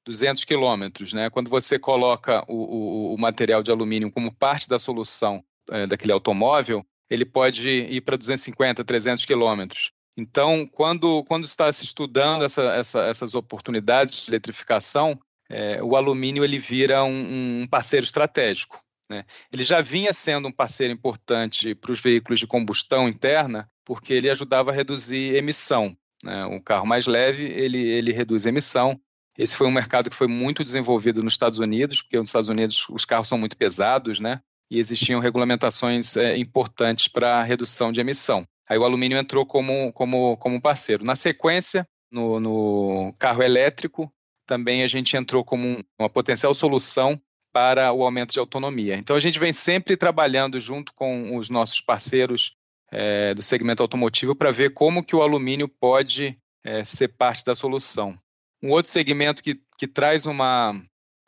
200 0.05 0.45
quilômetros. 0.45 1.13
Né? 1.13 1.29
Quando 1.29 1.49
você 1.49 1.77
coloca 1.77 2.43
o, 2.47 2.55
o, 2.55 3.13
o, 3.13 3.17
material 3.19 3.61
de 3.61 3.71
alumínio 3.71 4.11
como 4.11 4.33
parte 4.33 4.69
da 4.69 4.79
solução 4.79 5.43
é, 5.69 5.85
daquele 5.85 6.13
automóvel, 6.13 6.85
ele 7.09 7.25
pode 7.25 7.67
ir 7.67 8.01
para 8.01 8.17
250, 8.17 8.83
300 8.83 9.25
quilômetros. 9.25 9.91
Então, 10.17 10.65
quando, 10.65 11.23
quando 11.25 11.45
está 11.45 11.71
se 11.71 11.83
estudando 11.83 12.43
essa, 12.43 12.63
essa, 12.73 13.05
essas 13.05 13.35
oportunidades 13.35 14.25
de 14.25 14.31
eletrificação, 14.31 15.19
é, 15.49 15.81
o 15.83 15.95
alumínio 15.95 16.43
ele 16.43 16.57
vira 16.57 17.03
um, 17.03 17.61
um 17.61 17.67
parceiro 17.67 18.03
estratégico. 18.03 18.81
Né? 19.09 19.23
Ele 19.51 19.63
já 19.63 19.79
vinha 19.79 20.11
sendo 20.11 20.47
um 20.47 20.51
parceiro 20.51 20.93
importante 20.93 21.75
para 21.75 21.91
os 21.91 22.01
veículos 22.01 22.39
de 22.39 22.47
combustão 22.47 23.07
interna, 23.07 23.69
porque 23.85 24.13
ele 24.13 24.29
ajudava 24.29 24.71
a 24.71 24.73
reduzir 24.73 25.35
emissão. 25.35 25.95
Né? 26.27 26.45
Um 26.45 26.59
carro 26.59 26.85
mais 26.85 27.07
leve, 27.07 27.45
ele, 27.45 27.79
ele 27.79 28.11
reduz 28.11 28.45
a 28.45 28.49
emissão. 28.49 28.99
Esse 29.37 29.55
foi 29.55 29.65
um 29.65 29.71
mercado 29.71 30.09
que 30.09 30.15
foi 30.15 30.27
muito 30.27 30.61
desenvolvido 30.61 31.23
nos 31.23 31.33
Estados 31.33 31.57
Unidos, 31.57 32.01
porque 32.01 32.17
nos 32.17 32.29
Estados 32.29 32.49
Unidos 32.49 32.85
os 32.89 33.05
carros 33.05 33.29
são 33.29 33.37
muito 33.37 33.55
pesados, 33.55 34.19
né? 34.19 34.41
E 34.69 34.77
existiam 34.77 35.21
regulamentações 35.21 36.17
é, 36.17 36.37
importantes 36.37 37.07
para 37.07 37.41
redução 37.43 37.93
de 37.93 38.01
emissão. 38.01 38.45
Aí 38.69 38.77
o 38.77 38.83
alumínio 38.83 39.17
entrou 39.17 39.45
como, 39.45 39.93
como, 39.93 40.35
como 40.35 40.61
parceiro. 40.61 41.05
Na 41.05 41.15
sequência, 41.15 41.87
no, 42.11 42.41
no 42.41 43.15
carro 43.17 43.41
elétrico, 43.41 44.11
também 44.45 44.83
a 44.83 44.87
gente 44.87 45.15
entrou 45.15 45.45
como 45.45 45.81
uma 45.97 46.09
potencial 46.09 46.53
solução 46.53 47.17
para 47.53 47.93
o 47.93 48.03
aumento 48.03 48.33
de 48.33 48.39
autonomia. 48.39 48.95
Então 48.95 49.15
a 49.15 49.19
gente 49.21 49.39
vem 49.39 49.53
sempre 49.53 49.95
trabalhando 49.95 50.59
junto 50.59 50.91
com 50.93 51.37
os 51.37 51.49
nossos 51.49 51.79
parceiros 51.79 52.53
é, 52.91 53.34
do 53.34 53.43
segmento 53.43 53.82
automotivo 53.82 54.36
para 54.36 54.52
ver 54.52 54.73
como 54.73 55.04
que 55.04 55.15
o 55.15 55.21
alumínio 55.21 55.67
pode 55.67 56.38
é, 56.63 56.84
ser 56.84 57.10
parte 57.10 57.43
da 57.43 57.56
solução. 57.56 58.17
Um 58.62 58.71
outro 58.71 58.91
segmento 58.91 59.43
que, 59.43 59.60
que 59.78 59.88
traz 59.88 60.26
uma 60.26 60.76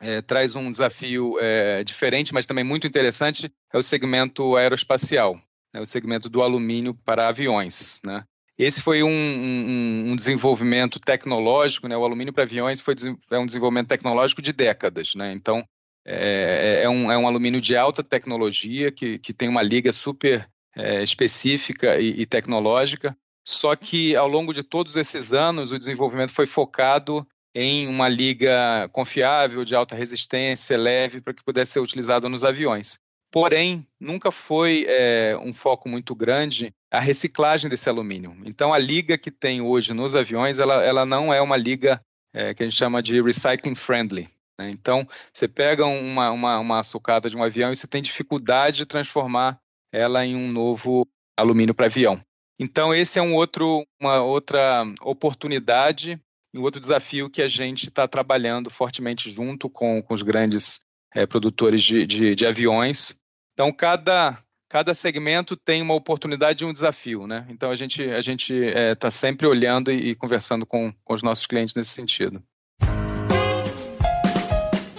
é, 0.00 0.22
traz 0.22 0.54
um 0.56 0.70
desafio 0.70 1.36
é, 1.40 1.84
diferente, 1.84 2.32
mas 2.32 2.46
também 2.46 2.64
muito 2.64 2.86
interessante, 2.86 3.52
é 3.72 3.78
o 3.78 3.82
segmento 3.82 4.56
aeroespacial, 4.56 5.38
né, 5.72 5.80
o 5.80 5.86
segmento 5.86 6.28
do 6.28 6.42
alumínio 6.42 6.94
para 7.04 7.28
aviões. 7.28 8.00
Né? 8.04 8.24
Esse 8.58 8.80
foi 8.80 9.02
um, 9.02 9.08
um, 9.08 10.10
um, 10.10 10.16
desenvolvimento 10.16 10.98
tecnológico, 10.98 11.86
né? 11.86 11.96
o 11.96 12.04
alumínio 12.04 12.32
para 12.32 12.44
aviões 12.44 12.80
foi 12.80 12.94
é 13.30 13.38
um 13.38 13.46
desenvolvimento 13.46 13.88
tecnológico 13.88 14.40
de 14.40 14.52
décadas. 14.52 15.14
Né? 15.14 15.32
Então, 15.32 15.62
é, 16.04 16.80
é, 16.82 16.88
um, 16.88 17.12
é 17.12 17.18
um 17.18 17.28
alumínio 17.28 17.60
de 17.60 17.76
alta 17.76 18.02
tecnologia 18.02 18.90
que, 18.90 19.18
que 19.18 19.34
tem 19.34 19.48
uma 19.48 19.62
liga 19.62 19.92
super 19.92 20.48
é, 20.76 21.02
específica 21.02 21.98
e, 21.98 22.20
e 22.20 22.26
tecnológica. 22.26 23.16
Só 23.44 23.74
que 23.74 24.14
ao 24.14 24.28
longo 24.28 24.52
de 24.52 24.62
todos 24.62 24.96
esses 24.96 25.32
anos, 25.32 25.72
o 25.72 25.78
desenvolvimento 25.78 26.32
foi 26.32 26.46
focado 26.46 27.26
em 27.54 27.88
uma 27.88 28.08
liga 28.08 28.88
confiável, 28.92 29.64
de 29.64 29.74
alta 29.74 29.94
resistência, 29.94 30.78
leve, 30.78 31.20
para 31.20 31.34
que 31.34 31.42
pudesse 31.42 31.72
ser 31.72 31.80
utilizado 31.80 32.28
nos 32.28 32.44
aviões. 32.44 32.98
Porém, 33.30 33.86
nunca 33.98 34.30
foi 34.30 34.84
é, 34.88 35.38
um 35.40 35.54
foco 35.54 35.88
muito 35.88 36.14
grande 36.14 36.74
a 36.90 36.98
reciclagem 36.98 37.70
desse 37.70 37.88
alumínio. 37.88 38.36
Então, 38.44 38.74
a 38.74 38.78
liga 38.78 39.16
que 39.16 39.30
tem 39.30 39.60
hoje 39.60 39.94
nos 39.94 40.16
aviões, 40.16 40.58
ela, 40.58 40.84
ela 40.84 41.06
não 41.06 41.32
é 41.32 41.40
uma 41.40 41.56
liga 41.56 42.00
é, 42.34 42.52
que 42.52 42.62
a 42.62 42.66
gente 42.66 42.76
chama 42.76 43.00
de 43.00 43.22
recycling 43.22 43.76
friendly. 43.76 44.28
Né? 44.58 44.70
Então, 44.70 45.06
você 45.32 45.46
pega 45.46 45.86
uma, 45.86 46.30
uma, 46.32 46.58
uma 46.58 46.82
sucata 46.82 47.30
de 47.30 47.36
um 47.36 47.42
avião 47.42 47.72
e 47.72 47.76
você 47.76 47.86
tem 47.86 48.02
dificuldade 48.02 48.78
de 48.78 48.86
transformar 48.86 49.60
ela 49.92 50.24
em 50.24 50.36
um 50.36 50.50
novo 50.50 51.06
alumínio 51.36 51.74
para 51.74 51.86
avião. 51.86 52.20
Então, 52.58 52.94
esse 52.94 53.18
é 53.18 53.22
um 53.22 53.34
outro, 53.34 53.84
uma 54.00 54.22
outra 54.22 54.84
oportunidade 55.00 56.20
e 56.52 56.58
um 56.58 56.62
outro 56.62 56.80
desafio 56.80 57.30
que 57.30 57.40
a 57.40 57.48
gente 57.48 57.88
está 57.88 58.06
trabalhando 58.06 58.68
fortemente 58.68 59.30
junto 59.30 59.70
com, 59.70 60.02
com 60.02 60.12
os 60.12 60.22
grandes 60.22 60.80
é, 61.14 61.26
produtores 61.26 61.82
de, 61.82 62.06
de, 62.06 62.34
de, 62.34 62.46
aviões 62.46 63.16
Então, 63.54 63.72
cada, 63.72 64.38
cada 64.68 64.92
segmento 64.92 65.56
tem 65.56 65.80
uma 65.80 65.94
oportunidade 65.94 66.62
e 66.62 66.66
um 66.66 66.72
desafio, 66.72 67.26
né? 67.26 67.46
Então, 67.48 67.70
a 67.70 67.76
gente 67.76 68.02
a 68.02 68.20
gente 68.20 68.52
está 68.52 69.08
é, 69.08 69.10
sempre 69.10 69.46
olhando 69.46 69.90
e, 69.90 70.10
e 70.10 70.14
conversando 70.14 70.66
com, 70.66 70.92
com 71.02 71.14
os 71.14 71.22
nossos 71.22 71.46
clientes 71.46 71.74
nesse 71.74 71.90
sentido. 71.90 72.42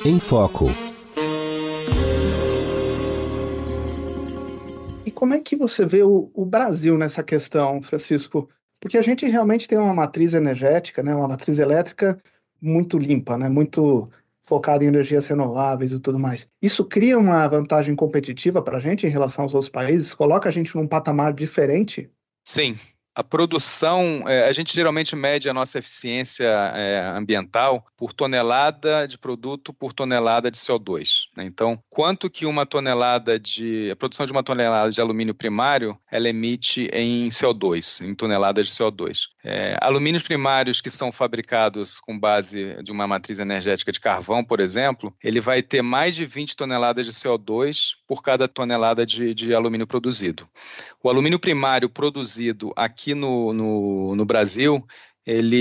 Em 0.03 0.19
Foco. 0.19 0.90
Como 5.13 5.33
é 5.33 5.39
que 5.39 5.55
você 5.55 5.85
vê 5.85 6.03
o, 6.03 6.31
o, 6.33 6.45
Brasil 6.45 6.97
nessa 6.97 7.23
questão, 7.23 7.81
Francisco? 7.81 8.49
Porque 8.79 8.97
a 8.97 9.01
gente 9.01 9.25
realmente 9.27 9.67
tem 9.67 9.77
uma 9.77 9.93
matriz 9.93 10.33
energética, 10.33 11.03
né, 11.03 11.13
uma 11.15 11.27
matriz 11.27 11.59
elétrica 11.59 12.21
muito 12.61 12.97
limpa, 12.97 13.37
né, 13.37 13.47
muito 13.49 14.09
focada 14.43 14.83
em 14.83 14.87
energias 14.87 15.27
renováveis 15.27 15.91
e 15.91 15.99
tudo 15.99 16.19
mais. 16.19 16.49
Isso 16.61 16.83
cria 16.85 17.17
uma 17.17 17.47
vantagem 17.47 17.95
competitiva 17.95 18.61
para 18.61 18.77
a 18.77 18.79
gente 18.79 19.05
em 19.05 19.09
relação 19.09 19.43
aos 19.43 19.53
outros 19.53 19.69
países? 19.69 20.13
Coloca 20.13 20.49
a 20.49 20.51
gente 20.51 20.75
num 20.75 20.87
patamar 20.87 21.33
diferente? 21.33 22.09
Sim, 22.43 22.75
a 23.13 23.23
produção, 23.23 24.23
é, 24.27 24.47
a 24.47 24.51
gente 24.53 24.73
geralmente 24.73 25.15
mede 25.15 25.49
a 25.49 25.53
nossa 25.53 25.79
eficiência 25.79 26.45
é, 26.45 27.01
ambiental 27.15 27.85
por 27.97 28.13
tonelada 28.13 29.07
de 29.07 29.17
produto 29.17 29.73
por 29.73 29.91
tonelada 29.91 30.49
de 30.49 30.57
CO2. 30.57 31.27
Né? 31.35 31.43
Então, 31.43 31.81
quanto 31.89 32.29
que 32.29 32.45
uma 32.45 32.65
tonelada 32.65 33.37
de 33.37 33.91
a 33.91 33.95
produção 33.95 34.25
de 34.25 34.31
uma 34.31 34.43
tonelada 34.43 34.91
de 34.91 35.01
alumínio 35.01 35.35
primário 35.35 35.97
ela 36.09 36.29
emite 36.29 36.87
em 36.93 37.27
CO2, 37.29 38.05
em 38.05 38.15
toneladas 38.15 38.67
de 38.67 38.73
CO2. 38.73 39.27
É, 39.43 39.77
alumínios 39.81 40.23
primários 40.23 40.81
que 40.81 40.89
são 40.89 41.11
fabricados 41.11 41.99
com 41.99 42.17
base 42.17 42.81
de 42.81 42.91
uma 42.91 43.07
matriz 43.07 43.39
energética 43.39 43.91
de 43.91 43.99
carvão, 43.99 44.43
por 44.43 44.59
exemplo, 44.59 45.13
ele 45.21 45.41
vai 45.41 45.61
ter 45.61 45.81
mais 45.81 46.15
de 46.15 46.25
20 46.25 46.55
toneladas 46.55 47.05
de 47.05 47.11
CO2 47.11 47.95
por 48.07 48.21
cada 48.21 48.47
tonelada 48.47 49.05
de, 49.05 49.33
de 49.33 49.53
alumínio 49.53 49.87
produzido. 49.87 50.47
O 51.03 51.09
alumínio 51.09 51.39
primário 51.39 51.89
produzido 51.89 52.71
aqui 52.75 53.00
no, 53.07 53.53
no, 53.53 54.15
no 54.15 54.25
Brasil, 54.25 54.85
ele, 55.25 55.55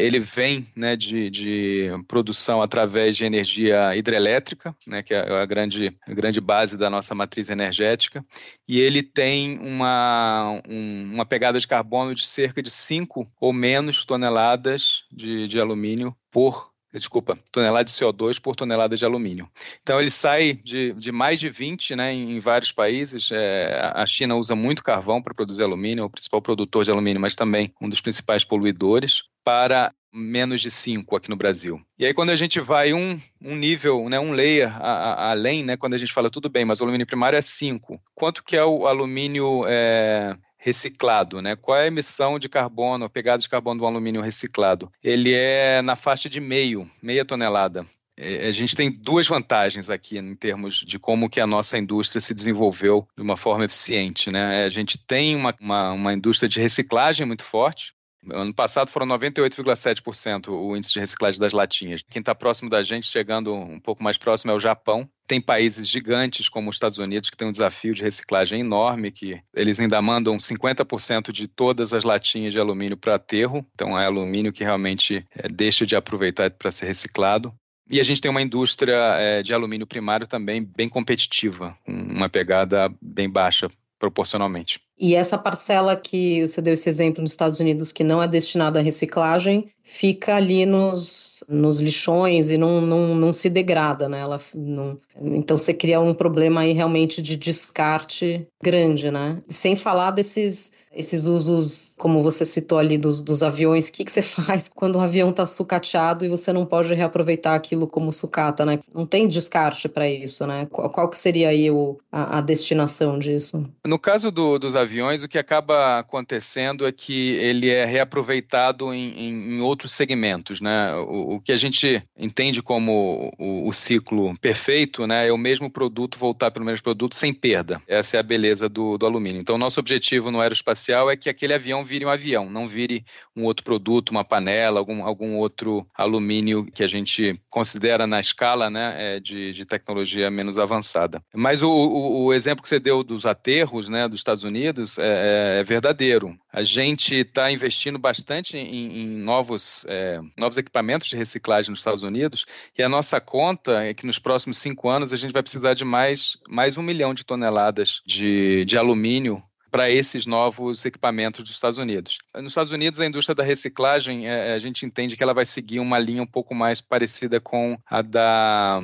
ele 0.00 0.20
vem 0.20 0.66
né, 0.76 0.94
de, 0.94 1.30
de, 1.30 1.90
produção 2.06 2.60
através 2.60 3.16
de 3.16 3.24
energia 3.24 3.96
hidrelétrica, 3.96 4.76
né, 4.86 5.02
que 5.02 5.14
é 5.14 5.18
a 5.18 5.46
grande, 5.46 5.96
a 6.06 6.12
grande 6.12 6.40
base 6.40 6.76
da 6.76 6.90
nossa 6.90 7.14
matriz 7.14 7.48
energética, 7.48 8.24
e 8.68 8.78
ele 8.78 9.02
tem 9.02 9.58
uma, 9.58 10.60
um, 10.68 11.14
uma 11.14 11.24
pegada 11.24 11.58
de 11.58 11.66
carbono 11.66 12.14
de 12.14 12.26
cerca 12.26 12.62
de 12.62 12.70
5 12.70 13.26
ou 13.40 13.52
menos 13.52 14.04
toneladas 14.04 15.04
de, 15.10 15.48
de 15.48 15.58
alumínio 15.58 16.14
por 16.30 16.75
desculpa, 16.98 17.38
tonelada 17.52 17.84
de 17.84 17.92
CO2 17.92 18.40
por 18.40 18.56
tonelada 18.56 18.96
de 18.96 19.04
alumínio. 19.04 19.48
Então 19.82 20.00
ele 20.00 20.10
sai 20.10 20.54
de, 20.54 20.92
de 20.94 21.12
mais 21.12 21.38
de 21.38 21.48
20 21.48 21.96
né, 21.96 22.12
em, 22.12 22.38
vários 22.40 22.72
países. 22.72 23.30
É, 23.32 23.90
a 23.94 24.06
China 24.06 24.36
usa 24.36 24.54
muito 24.54 24.82
carvão 24.82 25.22
para 25.22 25.34
produzir 25.34 25.62
alumínio, 25.62 26.02
é 26.02 26.04
o 26.04 26.10
principal 26.10 26.42
produtor 26.42 26.84
de 26.84 26.90
alumínio, 26.90 27.20
mas 27.20 27.36
também 27.36 27.72
um 27.80 27.88
dos 27.88 28.00
principais 28.00 28.44
poluidores, 28.44 29.22
para 29.44 29.92
menos 30.12 30.60
de 30.60 30.70
5 30.70 31.14
aqui 31.14 31.28
no 31.28 31.36
Brasil. 31.36 31.80
E 31.98 32.06
aí 32.06 32.14
quando 32.14 32.30
a 32.30 32.36
gente 32.36 32.58
vai 32.58 32.92
um, 32.94 33.20
um 33.40 33.54
nível, 33.54 34.08
né, 34.08 34.18
um 34.18 34.32
layer 34.32 34.74
a, 34.82 34.90
a, 34.90 35.30
além, 35.30 35.62
né, 35.62 35.76
quando 35.76 35.94
a 35.94 35.98
gente 35.98 36.12
fala 36.12 36.30
tudo 36.30 36.48
bem, 36.48 36.64
mas 36.64 36.80
o 36.80 36.82
alumínio 36.82 37.06
primário 37.06 37.36
é 37.36 37.42
5, 37.42 38.00
quanto 38.14 38.42
que 38.42 38.56
é 38.56 38.64
o 38.64 38.86
alumínio 38.86 39.64
é, 39.66 40.34
reciclado, 40.58 41.40
né? 41.40 41.56
Qual 41.56 41.78
é 41.78 41.84
a 41.84 41.86
emissão 41.86 42.38
de 42.38 42.48
carbono, 42.48 43.04
a 43.04 43.10
pegada 43.10 43.38
de 43.38 43.48
carbono 43.48 43.80
do 43.80 43.86
alumínio 43.86 44.22
reciclado? 44.22 44.90
Ele 45.02 45.32
é 45.34 45.82
na 45.82 45.96
faixa 45.96 46.28
de 46.28 46.40
meio, 46.40 46.90
meia 47.02 47.24
tonelada. 47.24 47.86
É, 48.18 48.48
a 48.48 48.52
gente 48.52 48.74
tem 48.74 48.90
duas 48.90 49.28
vantagens 49.28 49.90
aqui 49.90 50.16
em 50.18 50.34
termos 50.34 50.76
de 50.76 50.98
como 50.98 51.28
que 51.28 51.38
a 51.38 51.46
nossa 51.46 51.76
indústria 51.76 52.20
se 52.20 52.32
desenvolveu 52.32 53.06
de 53.14 53.22
uma 53.22 53.36
forma 53.36 53.64
eficiente. 53.64 54.30
Né? 54.30 54.64
A 54.64 54.68
gente 54.70 54.96
tem 54.96 55.36
uma, 55.36 55.54
uma, 55.60 55.92
uma 55.92 56.12
indústria 56.14 56.48
de 56.48 56.58
reciclagem 56.58 57.26
muito 57.26 57.44
forte, 57.44 57.94
Ano 58.32 58.54
passado 58.54 58.90
foram 58.90 59.06
98,7% 59.06 60.48
o 60.48 60.76
índice 60.76 60.92
de 60.92 61.00
reciclagem 61.00 61.40
das 61.40 61.52
latinhas. 61.52 62.02
Quem 62.10 62.20
está 62.20 62.34
próximo 62.34 62.68
da 62.68 62.82
gente, 62.82 63.06
chegando 63.06 63.54
um 63.54 63.78
pouco 63.78 64.02
mais 64.02 64.16
próximo, 64.18 64.50
é 64.50 64.54
o 64.54 64.60
Japão. 64.60 65.08
Tem 65.26 65.40
países 65.40 65.88
gigantes 65.88 66.48
como 66.48 66.70
os 66.70 66.76
Estados 66.76 66.98
Unidos 66.98 67.30
que 67.30 67.36
tem 67.36 67.48
um 67.48 67.52
desafio 67.52 67.94
de 67.94 68.02
reciclagem 68.02 68.60
enorme, 68.60 69.10
que 69.10 69.40
eles 69.54 69.80
ainda 69.80 70.00
mandam 70.00 70.38
50% 70.38 71.32
de 71.32 71.48
todas 71.48 71.92
as 71.92 72.04
latinhas 72.04 72.52
de 72.52 72.60
alumínio 72.60 72.96
para 72.96 73.16
aterro. 73.16 73.66
Então 73.74 73.98
é 73.98 74.06
alumínio 74.06 74.52
que 74.52 74.64
realmente 74.64 75.24
é, 75.34 75.48
deixa 75.48 75.86
de 75.86 75.96
aproveitar 75.96 76.50
para 76.50 76.70
ser 76.70 76.86
reciclado. 76.86 77.52
E 77.88 78.00
a 78.00 78.02
gente 78.02 78.20
tem 78.20 78.30
uma 78.30 78.42
indústria 78.42 78.96
é, 79.16 79.42
de 79.42 79.54
alumínio 79.54 79.86
primário 79.86 80.26
também 80.26 80.64
bem 80.64 80.88
competitiva, 80.88 81.76
com 81.84 81.92
uma 81.92 82.28
pegada 82.28 82.92
bem 83.00 83.30
baixa 83.30 83.68
proporcionalmente. 83.98 84.80
E 84.98 85.14
essa 85.14 85.36
parcela 85.36 85.96
que 85.96 86.46
você 86.46 86.60
deu 86.62 86.74
esse 86.74 86.88
exemplo 86.88 87.22
nos 87.22 87.30
Estados 87.30 87.60
Unidos, 87.60 87.92
que 87.92 88.04
não 88.04 88.22
é 88.22 88.28
destinada 88.28 88.78
à 88.78 88.82
reciclagem, 88.82 89.70
fica 89.82 90.36
ali 90.36 90.66
nos, 90.66 91.44
nos 91.48 91.80
lixões 91.80 92.50
e 92.50 92.56
não, 92.56 92.80
não, 92.80 93.14
não 93.14 93.32
se 93.32 93.48
degrada, 93.48 94.08
né? 94.08 94.20
Ela 94.20 94.40
não... 94.54 94.98
Então 95.16 95.56
você 95.56 95.74
cria 95.74 96.00
um 96.00 96.14
problema 96.14 96.62
aí 96.62 96.72
realmente 96.72 97.20
de 97.20 97.36
descarte 97.36 98.46
grande, 98.62 99.10
né? 99.10 99.42
Sem 99.48 99.76
falar 99.76 100.10
desses 100.10 100.72
esses 100.96 101.24
usos, 101.24 101.92
como 101.96 102.22
você 102.22 102.44
citou 102.44 102.78
ali, 102.78 102.96
dos, 102.98 103.20
dos 103.20 103.42
aviões, 103.42 103.88
o 103.88 103.92
que, 103.92 104.04
que 104.04 104.12
você 104.12 104.22
faz 104.22 104.68
quando 104.68 104.96
o 104.96 105.00
avião 105.00 105.30
está 105.30 105.44
sucateado 105.44 106.24
e 106.24 106.28
você 106.28 106.52
não 106.52 106.64
pode 106.64 106.94
reaproveitar 106.94 107.54
aquilo 107.54 107.86
como 107.86 108.12
sucata, 108.12 108.64
né? 108.64 108.78
Não 108.94 109.06
tem 109.06 109.26
descarte 109.26 109.88
para 109.88 110.08
isso, 110.08 110.46
né? 110.46 110.66
Qual, 110.70 110.90
qual, 110.90 111.08
que 111.08 111.18
seria 111.18 111.48
aí 111.48 111.70
o, 111.70 111.98
a, 112.10 112.38
a 112.38 112.40
destinação 112.40 113.18
disso? 113.18 113.68
No 113.86 113.98
caso 113.98 114.30
do, 114.30 114.58
dos 114.58 114.76
aviões, 114.76 115.22
o 115.22 115.28
que 115.28 115.38
acaba 115.38 115.98
acontecendo 115.98 116.86
é 116.86 116.92
que 116.92 117.30
ele 117.36 117.70
é 117.70 117.84
reaproveitado 117.84 118.92
em, 118.92 119.12
em, 119.16 119.56
em 119.56 119.60
outros 119.60 119.92
segmentos, 119.92 120.60
né? 120.60 120.94
O, 120.94 121.34
o, 121.36 121.40
que 121.40 121.52
a 121.52 121.56
gente 121.56 122.02
entende 122.18 122.62
como 122.62 123.32
o, 123.38 123.68
o, 123.68 123.72
ciclo 123.72 124.36
perfeito, 124.38 125.06
né? 125.06 125.28
É 125.28 125.32
o 125.32 125.38
mesmo 125.38 125.70
produto 125.70 126.18
voltar 126.18 126.50
para 126.50 126.62
o 126.62 126.66
mesmo 126.66 126.82
produto 126.82 127.14
sem 127.14 127.32
perda. 127.32 127.80
Essa 127.86 128.16
é 128.16 128.20
a 128.20 128.22
beleza 128.22 128.68
do, 128.68 128.98
do 128.98 129.06
alumínio. 129.06 129.40
Então, 129.40 129.58
nosso 129.58 129.80
objetivo 129.80 130.30
no 130.30 130.40
aeroespacial 130.40 130.76
espacial 130.76 131.10
é 131.10 131.16
que 131.16 131.28
aquele 131.28 131.54
avião 131.54 131.84
vire 131.86 132.04
um 132.04 132.10
avião, 132.10 132.50
não 132.50 132.68
vire 132.68 133.04
um 133.34 133.44
outro 133.44 133.64
produto, 133.64 134.10
uma 134.10 134.24
panela, 134.24 134.78
algum, 134.78 135.04
algum 135.04 135.36
outro 135.36 135.86
alumínio 135.94 136.66
que 136.66 136.82
a 136.82 136.86
gente 136.86 137.40
considera 137.48 138.06
na 138.06 138.20
escala 138.20 138.68
né, 138.68 138.94
é, 138.98 139.20
de, 139.20 139.52
de 139.52 139.64
tecnologia 139.64 140.30
menos 140.30 140.58
avançada. 140.58 141.22
Mas 141.34 141.62
o, 141.62 141.70
o, 141.70 142.24
o, 142.24 142.34
exemplo 142.34 142.62
que 142.62 142.68
você 142.68 142.78
deu 142.78 143.02
dos 143.02 143.24
aterros 143.24 143.88
né, 143.88 144.08
dos 144.08 144.20
Estados 144.20 144.42
Unidos 144.42 144.98
é, 144.98 145.56
é, 145.56 145.60
é 145.60 145.64
verdadeiro. 145.64 146.36
A 146.52 146.62
gente 146.62 147.14
está 147.14 147.50
investindo 147.50 147.98
bastante 147.98 148.56
em, 148.56 149.02
em 149.02 149.06
novos, 149.06 149.86
é, 149.88 150.20
novos 150.36 150.58
equipamentos 150.58 151.08
de 151.08 151.16
reciclagem 151.16 151.70
nos 151.70 151.80
Estados 151.80 152.02
Unidos 152.02 152.44
e 152.76 152.82
a 152.82 152.88
nossa 152.88 153.20
conta 153.20 153.84
é 153.84 153.94
que 153.94 154.06
nos 154.06 154.18
próximos 154.18 154.58
cinco 154.58 154.88
anos 154.88 155.12
a 155.12 155.16
gente 155.16 155.32
vai 155.32 155.42
precisar 155.42 155.74
de 155.74 155.84
mais, 155.84 156.36
mais 156.48 156.76
um 156.76 156.82
milhão 156.82 157.14
de 157.14 157.24
toneladas 157.24 158.00
de, 158.06 158.64
de 158.64 158.76
alumínio 158.76 159.42
para 159.70 159.90
esses 159.90 160.26
novos 160.26 160.84
equipamentos 160.84 161.44
dos 161.44 161.52
Estados 161.52 161.78
Unidos. 161.78 162.18
Nos 162.34 162.52
Estados 162.52 162.72
Unidos, 162.72 163.00
a 163.00 163.06
indústria 163.06 163.34
da 163.34 163.42
reciclagem, 163.42 164.28
é, 164.28 164.52
a 164.52 164.58
gente 164.58 164.86
entende 164.86 165.16
que 165.16 165.22
ela 165.22 165.34
vai 165.34 165.46
seguir 165.46 165.80
uma 165.80 165.98
linha 165.98 166.22
um 166.22 166.26
pouco 166.26 166.54
mais 166.54 166.80
parecida 166.80 167.40
com 167.40 167.78
a 167.86 168.02
da 168.02 168.80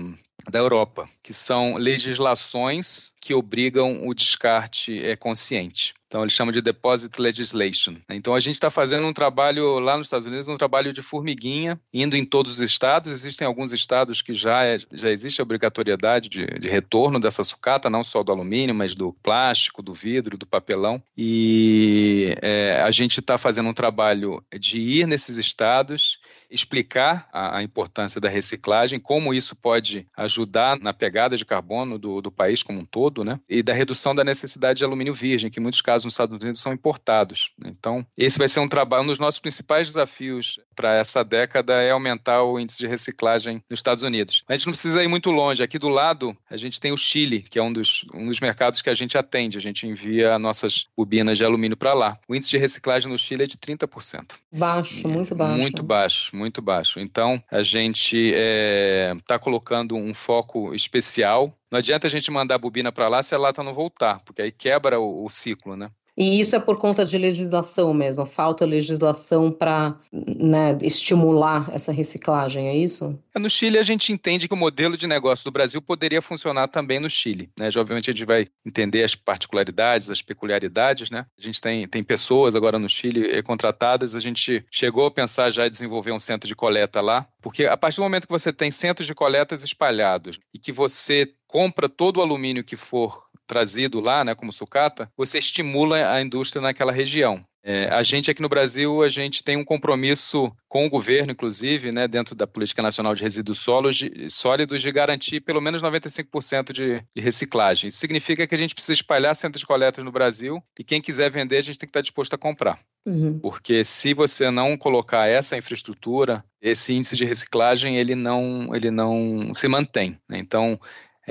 da 0.50 0.58
Europa, 0.58 1.08
que 1.22 1.32
são 1.32 1.76
legislações 1.76 3.12
que 3.20 3.34
obrigam 3.34 4.06
o 4.06 4.12
descarte 4.14 5.04
é, 5.04 5.14
consciente. 5.14 5.94
Então, 6.08 6.22
eles 6.22 6.34
chamam 6.34 6.52
de 6.52 6.60
Deposit 6.60 7.18
Legislation. 7.18 7.94
Então, 8.10 8.34
a 8.34 8.40
gente 8.40 8.56
está 8.56 8.70
fazendo 8.70 9.06
um 9.06 9.14
trabalho 9.14 9.78
lá 9.78 9.96
nos 9.96 10.08
Estados 10.08 10.26
Unidos, 10.26 10.46
um 10.46 10.58
trabalho 10.58 10.92
de 10.92 11.00
formiguinha, 11.00 11.80
indo 11.94 12.16
em 12.16 12.24
todos 12.24 12.52
os 12.52 12.60
estados. 12.60 13.10
Existem 13.10 13.46
alguns 13.46 13.72
estados 13.72 14.20
que 14.20 14.34
já, 14.34 14.62
é, 14.62 14.78
já 14.92 15.10
existe 15.10 15.40
a 15.40 15.42
obrigatoriedade 15.42 16.28
de, 16.28 16.44
de 16.44 16.68
retorno 16.68 17.18
dessa 17.18 17.42
sucata, 17.42 17.88
não 17.88 18.04
só 18.04 18.22
do 18.22 18.30
alumínio, 18.30 18.74
mas 18.74 18.94
do 18.94 19.14
plástico, 19.22 19.82
do 19.82 19.94
vidro, 19.94 20.36
do 20.36 20.46
papelão. 20.46 21.02
E 21.16 22.34
é, 22.42 22.82
a 22.84 22.90
gente 22.90 23.20
está 23.20 23.38
fazendo 23.38 23.70
um 23.70 23.74
trabalho 23.74 24.44
de 24.60 24.78
ir 24.78 25.06
nesses 25.06 25.38
estados 25.38 26.18
explicar 26.52 27.28
a, 27.32 27.58
a, 27.58 27.62
importância 27.62 28.20
da 28.20 28.28
reciclagem, 28.28 29.00
como 29.00 29.32
isso 29.32 29.56
pode 29.56 30.06
ajudar 30.16 30.78
na 30.78 30.92
pegada 30.92 31.36
de 31.36 31.44
carbono 31.44 31.98
do, 31.98 32.20
do, 32.20 32.30
país 32.30 32.62
como 32.62 32.80
um 32.80 32.84
todo, 32.84 33.24
né? 33.24 33.40
E 33.48 33.62
da 33.62 33.72
redução 33.72 34.14
da 34.14 34.22
necessidade 34.22 34.78
de 34.78 34.84
alumínio 34.84 35.14
virgem, 35.14 35.50
que 35.50 35.58
em 35.58 35.62
muitos 35.62 35.80
casos 35.80 36.04
nos 36.04 36.14
Estados 36.14 36.42
Unidos 36.42 36.60
são 36.60 36.72
importados. 36.72 37.50
Então, 37.64 38.06
esse 38.16 38.38
vai 38.38 38.48
ser 38.48 38.60
um 38.60 38.68
trabalho, 38.68 39.04
um 39.04 39.06
dos 39.06 39.18
nossos 39.18 39.40
principais 39.40 39.86
desafios 39.86 40.60
para 40.76 40.94
essa 40.94 41.24
década 41.24 41.80
é 41.80 41.90
aumentar 41.90 42.42
o 42.42 42.58
índice 42.58 42.78
de 42.78 42.86
reciclagem 42.86 43.62
nos 43.68 43.78
Estados 43.78 44.02
Unidos. 44.02 44.44
A 44.48 44.54
gente 44.54 44.66
não 44.66 44.72
precisa 44.72 45.02
ir 45.02 45.08
muito 45.08 45.30
longe. 45.30 45.62
Aqui 45.62 45.78
do 45.78 45.88
lado, 45.88 46.36
a 46.50 46.56
gente 46.56 46.80
tem 46.80 46.92
o 46.92 46.96
Chile, 46.96 47.42
que 47.42 47.58
é 47.58 47.62
um 47.62 47.72
dos, 47.72 48.04
um 48.12 48.26
dos 48.26 48.40
mercados 48.40 48.82
que 48.82 48.90
a 48.90 48.94
gente 48.94 49.16
atende. 49.16 49.56
A 49.56 49.60
gente 49.60 49.86
envia 49.86 50.38
nossas 50.38 50.86
bobinas 50.96 51.38
de 51.38 51.44
alumínio 51.44 51.76
para 51.76 51.94
lá. 51.94 52.18
O 52.28 52.34
índice 52.34 52.50
de 52.50 52.58
reciclagem 52.58 53.10
no 53.10 53.18
Chile 53.18 53.44
é 53.44 53.46
de 53.46 53.56
30%. 53.56 54.32
Baixo, 54.52 55.08
muito 55.08 55.34
baixo. 55.34 55.58
Muito 55.58 55.82
baixo 55.82 56.41
muito 56.42 56.60
baixo. 56.60 56.98
Então, 56.98 57.42
a 57.50 57.62
gente 57.62 58.16
está 58.16 58.36
é, 58.36 59.14
tá 59.26 59.38
colocando 59.38 59.96
um 59.96 60.12
foco 60.12 60.74
especial. 60.74 61.52
Não 61.70 61.78
adianta 61.78 62.06
a 62.06 62.10
gente 62.10 62.30
mandar 62.30 62.56
a 62.56 62.58
bobina 62.58 62.90
para 62.90 63.08
lá 63.08 63.22
se 63.22 63.34
a 63.34 63.38
lata 63.38 63.62
não 63.62 63.72
voltar, 63.72 64.20
porque 64.24 64.42
aí 64.42 64.50
quebra 64.50 64.98
o, 64.98 65.24
o 65.24 65.30
ciclo, 65.30 65.76
né? 65.76 65.90
E 66.16 66.40
isso 66.40 66.54
é 66.54 66.60
por 66.60 66.78
conta 66.78 67.04
de 67.06 67.16
legislação 67.16 67.94
mesmo, 67.94 68.26
falta 68.26 68.66
legislação 68.66 69.50
para 69.50 69.96
né, 70.12 70.76
estimular 70.82 71.70
essa 71.72 71.90
reciclagem, 71.90 72.68
é 72.68 72.76
isso? 72.76 73.18
É, 73.34 73.38
no 73.38 73.48
Chile, 73.48 73.78
a 73.78 73.82
gente 73.82 74.12
entende 74.12 74.46
que 74.46 74.54
o 74.54 74.56
modelo 74.56 74.96
de 74.96 75.06
negócio 75.06 75.44
do 75.44 75.50
Brasil 75.50 75.80
poderia 75.80 76.20
funcionar 76.20 76.68
também 76.68 77.00
no 77.00 77.08
Chile. 77.08 77.50
Né? 77.58 77.70
Já, 77.70 77.80
obviamente, 77.80 78.10
a 78.10 78.12
gente 78.12 78.26
vai 78.26 78.46
entender 78.64 79.02
as 79.02 79.14
particularidades, 79.14 80.10
as 80.10 80.20
peculiaridades. 80.20 81.08
Né? 81.10 81.24
A 81.38 81.42
gente 81.42 81.60
tem, 81.60 81.88
tem 81.88 82.04
pessoas 82.04 82.54
agora 82.54 82.78
no 82.78 82.88
Chile 82.88 83.42
contratadas, 83.42 84.14
a 84.14 84.20
gente 84.20 84.64
chegou 84.70 85.06
a 85.06 85.10
pensar 85.10 85.50
já 85.50 85.66
em 85.66 85.70
desenvolver 85.70 86.12
um 86.12 86.20
centro 86.20 86.46
de 86.46 86.54
coleta 86.54 87.00
lá, 87.00 87.26
porque 87.40 87.64
a 87.64 87.76
partir 87.76 87.96
do 87.96 88.02
momento 88.02 88.26
que 88.26 88.32
você 88.32 88.52
tem 88.52 88.70
centros 88.70 89.06
de 89.06 89.14
coletas 89.14 89.62
espalhados 89.62 90.38
e 90.54 90.58
que 90.58 90.72
você 90.72 91.32
compra 91.46 91.88
todo 91.88 92.18
o 92.18 92.22
alumínio 92.22 92.64
que 92.64 92.76
for 92.76 93.24
trazido 93.46 94.00
lá, 94.00 94.24
né, 94.24 94.34
como 94.34 94.52
sucata, 94.52 95.10
você 95.16 95.38
estimula 95.38 96.12
a 96.12 96.20
indústria 96.20 96.62
naquela 96.62 96.92
região. 96.92 97.44
É, 97.64 97.88
a 97.90 98.02
gente 98.02 98.28
aqui 98.28 98.42
no 98.42 98.48
Brasil, 98.48 99.02
a 99.04 99.08
gente 99.08 99.44
tem 99.44 99.56
um 99.56 99.64
compromisso 99.64 100.52
com 100.68 100.84
o 100.84 100.90
governo, 100.90 101.30
inclusive, 101.30 101.92
né, 101.92 102.08
dentro 102.08 102.34
da 102.34 102.44
Política 102.44 102.82
Nacional 102.82 103.14
de 103.14 103.22
Resíduos 103.22 103.60
Solos, 103.60 103.94
de, 103.94 104.28
Sólidos, 104.28 104.82
de 104.82 104.90
garantir 104.90 105.40
pelo 105.40 105.60
menos 105.60 105.80
95% 105.80 106.72
de, 106.72 107.04
de, 107.14 107.22
reciclagem. 107.22 107.86
Isso 107.88 107.98
significa 107.98 108.46
que 108.48 108.54
a 108.54 108.58
gente 108.58 108.74
precisa 108.74 108.94
espalhar 108.94 109.36
centros 109.36 109.60
de 109.60 109.66
coleta 109.66 110.02
no 110.02 110.10
Brasil 110.10 110.60
e 110.76 110.82
quem 110.82 111.00
quiser 111.00 111.30
vender, 111.30 111.58
a 111.58 111.62
gente 111.62 111.78
tem 111.78 111.86
que 111.86 111.90
estar 111.90 112.00
disposto 112.00 112.34
a 112.34 112.38
comprar. 112.38 112.80
Uhum. 113.06 113.38
Porque 113.38 113.84
se 113.84 114.12
você 114.12 114.50
não 114.50 114.76
colocar 114.76 115.28
essa 115.28 115.56
infraestrutura, 115.56 116.44
esse 116.60 116.92
índice 116.92 117.16
de 117.16 117.24
reciclagem, 117.24 117.96
ele 117.96 118.16
não, 118.16 118.74
ele 118.74 118.90
não 118.90 119.54
se 119.54 119.68
mantém. 119.68 120.18
Né? 120.28 120.38
Então, 120.38 120.80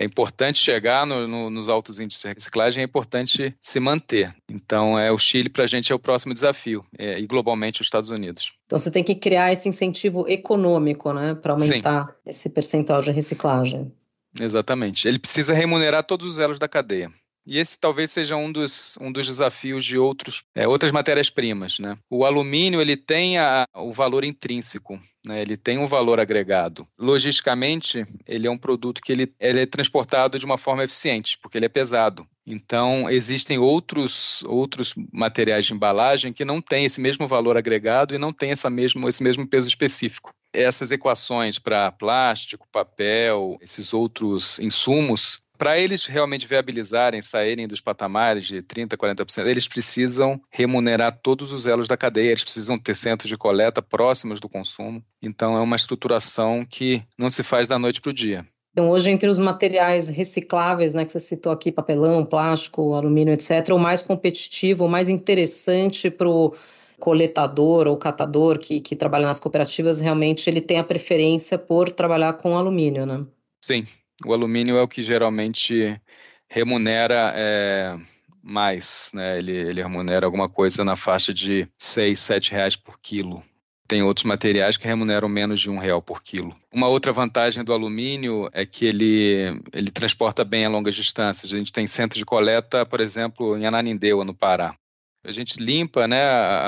é 0.02 0.06
importante 0.06 0.58
chegar 0.58 1.06
no, 1.06 1.28
no, 1.28 1.50
nos 1.50 1.70
altos 1.70 2.00
índices 2.00 2.24
de 2.24 2.34
reciclagem, 2.34 2.82
é 2.82 2.86
importante 2.86 3.56
se 3.62 3.80
manter. 3.80 4.34
Então, 4.50 4.98
é 4.98 5.12
o 5.12 5.18
Chile 5.18 5.48
para 5.48 5.64
a 5.64 5.68
gente 5.68 5.92
é 5.92 5.96
o 5.96 6.00
próximo 6.00 6.34
desafio, 6.34 6.84
é, 6.98 7.20
e 7.20 7.28
globalmente 7.28 7.82
os 7.82 7.88
Estados 7.88 8.10
Unidos. 8.10 8.52
Então, 8.66 8.80
você 8.80 8.90
tem 8.90 9.04
que 9.04 9.14
criar 9.14 9.52
esse 9.54 9.70
incentivo 9.70 10.28
econômico, 10.28 11.14
né, 11.14 11.36
para 11.36 11.54
aumentar 11.54 12.08
Sim. 12.08 12.14
esse 12.26 12.50
percentual 12.50 13.02
de 13.02 13.12
reciclagem. 13.12 13.92
Exatamente. 14.40 15.08
Ele 15.08 15.20
precisa 15.20 15.54
remunerar 15.54 16.04
todos 16.04 16.26
os 16.26 16.40
elos 16.40 16.58
da 16.58 16.68
cadeia. 16.68 17.12
E 17.46 17.58
esse 17.58 17.80
talvez 17.80 18.12
seja 18.12 18.36
um 18.36 18.52
dos, 18.52 18.98
um 19.02 19.12
dos 19.12 19.26
desafios 19.26 19.84
de 19.84 19.98
outros, 19.98 20.44
é, 20.56 20.68
outras 20.68 20.92
matérias-primas. 20.92 21.80
Né? 21.80 21.98
O 22.10 22.24
alumínio 22.26 22.82
ele 22.82 22.96
tem 22.96 23.38
a, 23.38 23.66
o 23.76 23.92
valor 23.92 24.24
intrínseco, 24.24 25.00
né? 25.26 25.42
ele 25.42 25.58
tem 25.58 25.78
um 25.78 25.88
valor 25.88 26.20
agregado. 26.20 26.88
Logisticamente, 26.98 28.06
ele 28.28 28.48
é 28.48 28.52
um 28.52 28.58
produto 28.58 29.02
que 29.02 29.12
ele, 29.12 29.34
ele 29.40 29.62
é 29.62 29.66
transportado 29.66 30.38
de 30.38 30.46
uma 30.46 30.58
forma 30.58 30.84
eficiente, 30.84 31.38
porque 31.42 31.58
ele 31.58 31.66
é 31.66 31.70
pesado. 31.70 32.28
Então, 32.46 33.10
existem 33.10 33.58
outros, 33.58 34.44
outros 34.44 34.94
materiais 35.12 35.66
de 35.66 35.74
embalagem 35.74 36.34
que 36.34 36.44
não 36.44 36.60
têm 36.60 36.86
esse 36.86 37.00
mesmo 37.00 37.28
valor 37.28 37.56
agregado 37.56 38.16
e 38.16 38.18
não 38.18 38.34
têm 38.34 38.52
essa 38.52 38.70
mesmo, 38.70 39.08
esse 39.08 39.22
mesmo 39.24 39.48
peso 39.48 39.68
específico. 39.68 40.34
Essas 40.52 40.92
equações 40.92 41.60
para 41.60 41.92
plástico, 41.92 42.68
papel, 42.72 43.58
esses 43.62 43.94
outros 43.94 44.60
insumos, 44.60 45.44
para 45.62 45.78
eles 45.78 46.08
realmente 46.08 46.48
viabilizarem, 46.48 47.22
saírem 47.22 47.68
dos 47.68 47.80
patamares 47.80 48.46
de 48.46 48.64
30%, 48.64 48.98
40%, 48.98 49.46
eles 49.46 49.68
precisam 49.68 50.42
remunerar 50.50 51.20
todos 51.22 51.52
os 51.52 51.68
elos 51.68 51.88
da 51.88 51.96
cadeia, 51.96 52.32
eles 52.32 52.44
precisam 52.44 52.80
ter 52.80 52.96
centros 52.96 53.30
de 53.30 53.38
coleta 53.38 53.80
próximos 53.80 54.40
do 54.40 54.50
consumo. 54.50 55.04
Então, 55.22 55.56
é 55.56 55.60
uma 55.60 55.76
estruturação 55.76 56.66
que 56.68 57.04
não 57.16 57.30
se 57.30 57.44
faz 57.44 57.68
da 57.68 57.78
noite 57.78 58.02
para 58.02 58.10
o 58.10 58.14
dia. 58.14 58.44
Então, 58.72 58.90
hoje, 58.90 59.12
entre 59.12 59.30
os 59.30 59.38
materiais 59.38 60.08
recicláveis, 60.08 60.96
né, 60.96 61.06
que 61.06 61.12
você 61.12 61.20
citou 61.20 61.52
aqui, 61.52 61.72
papelão, 61.72 62.26
plástico, 62.26 62.96
alumínio, 62.96 63.32
etc., 63.32 63.70
o 63.70 63.78
mais 63.78 64.02
competitivo, 64.02 64.86
o 64.86 64.90
mais 64.90 65.10
interessante 65.10 66.10
para 66.10 66.28
o 66.28 66.56
coletador 67.00 67.86
ou 67.86 67.98
catador 67.98 68.58
que, 68.58 68.82
que 68.82 68.96
trabalha 68.96 69.28
nas 69.28 69.40
cooperativas, 69.40 70.00
realmente 70.00 70.50
ele 70.50 70.60
tem 70.60 70.80
a 70.80 70.84
preferência 70.84 71.60
por 71.60 71.92
trabalhar 71.92 72.34
com 72.34 72.58
alumínio, 72.58 73.06
né? 73.06 73.24
Sim, 73.64 73.86
o 74.26 74.34
alumínio 74.34 74.78
é 74.78 74.82
o 74.82 74.88
que 74.88 75.02
geralmente 75.02 76.00
remunera 76.48 77.34
é, 77.36 77.98
mais, 78.44 79.12
né? 79.14 79.38
Ele, 79.38 79.52
ele 79.52 79.82
remunera 79.82 80.26
alguma 80.26 80.50
coisa 80.50 80.84
na 80.84 80.96
faixa 80.96 81.34
de 81.34 81.68
6, 81.78 82.20
7 82.20 82.52
reais 82.52 82.76
por 82.76 83.00
quilo. 83.00 83.42
Tem 83.88 84.02
outros 84.04 84.26
materiais 84.26 84.78
que 84.78 84.88
remuneram 84.88 85.28
menos 85.28 85.60
de 85.60 85.70
um 85.70 85.78
real 85.78 86.02
por 86.02 86.24
quilo. 86.24 86.56
Uma 86.72 86.88
outra 86.88 87.12
vantagem 87.12 87.64
do 87.64 87.74
alumínio 87.74 88.50
é 88.54 88.66
que 88.66 88.86
ele, 88.86 89.62
ele 89.74 89.92
transporta 89.92 90.46
bem 90.46 90.66
a 90.66 90.70
longas 90.70 90.96
distâncias. 90.96 91.54
A 91.54 91.58
gente 91.58 91.74
tem 91.74 91.88
centro 91.88 92.18
de 92.18 92.24
coleta, 92.24 92.86
por 92.86 93.02
exemplo, 93.02 93.58
em 93.58 93.66
Ananindeua, 93.66 94.24
no 94.24 94.34
Pará. 94.34 94.76
A 95.24 95.32
gente 95.32 95.62
limpa 95.62 96.08
né, 96.08 96.26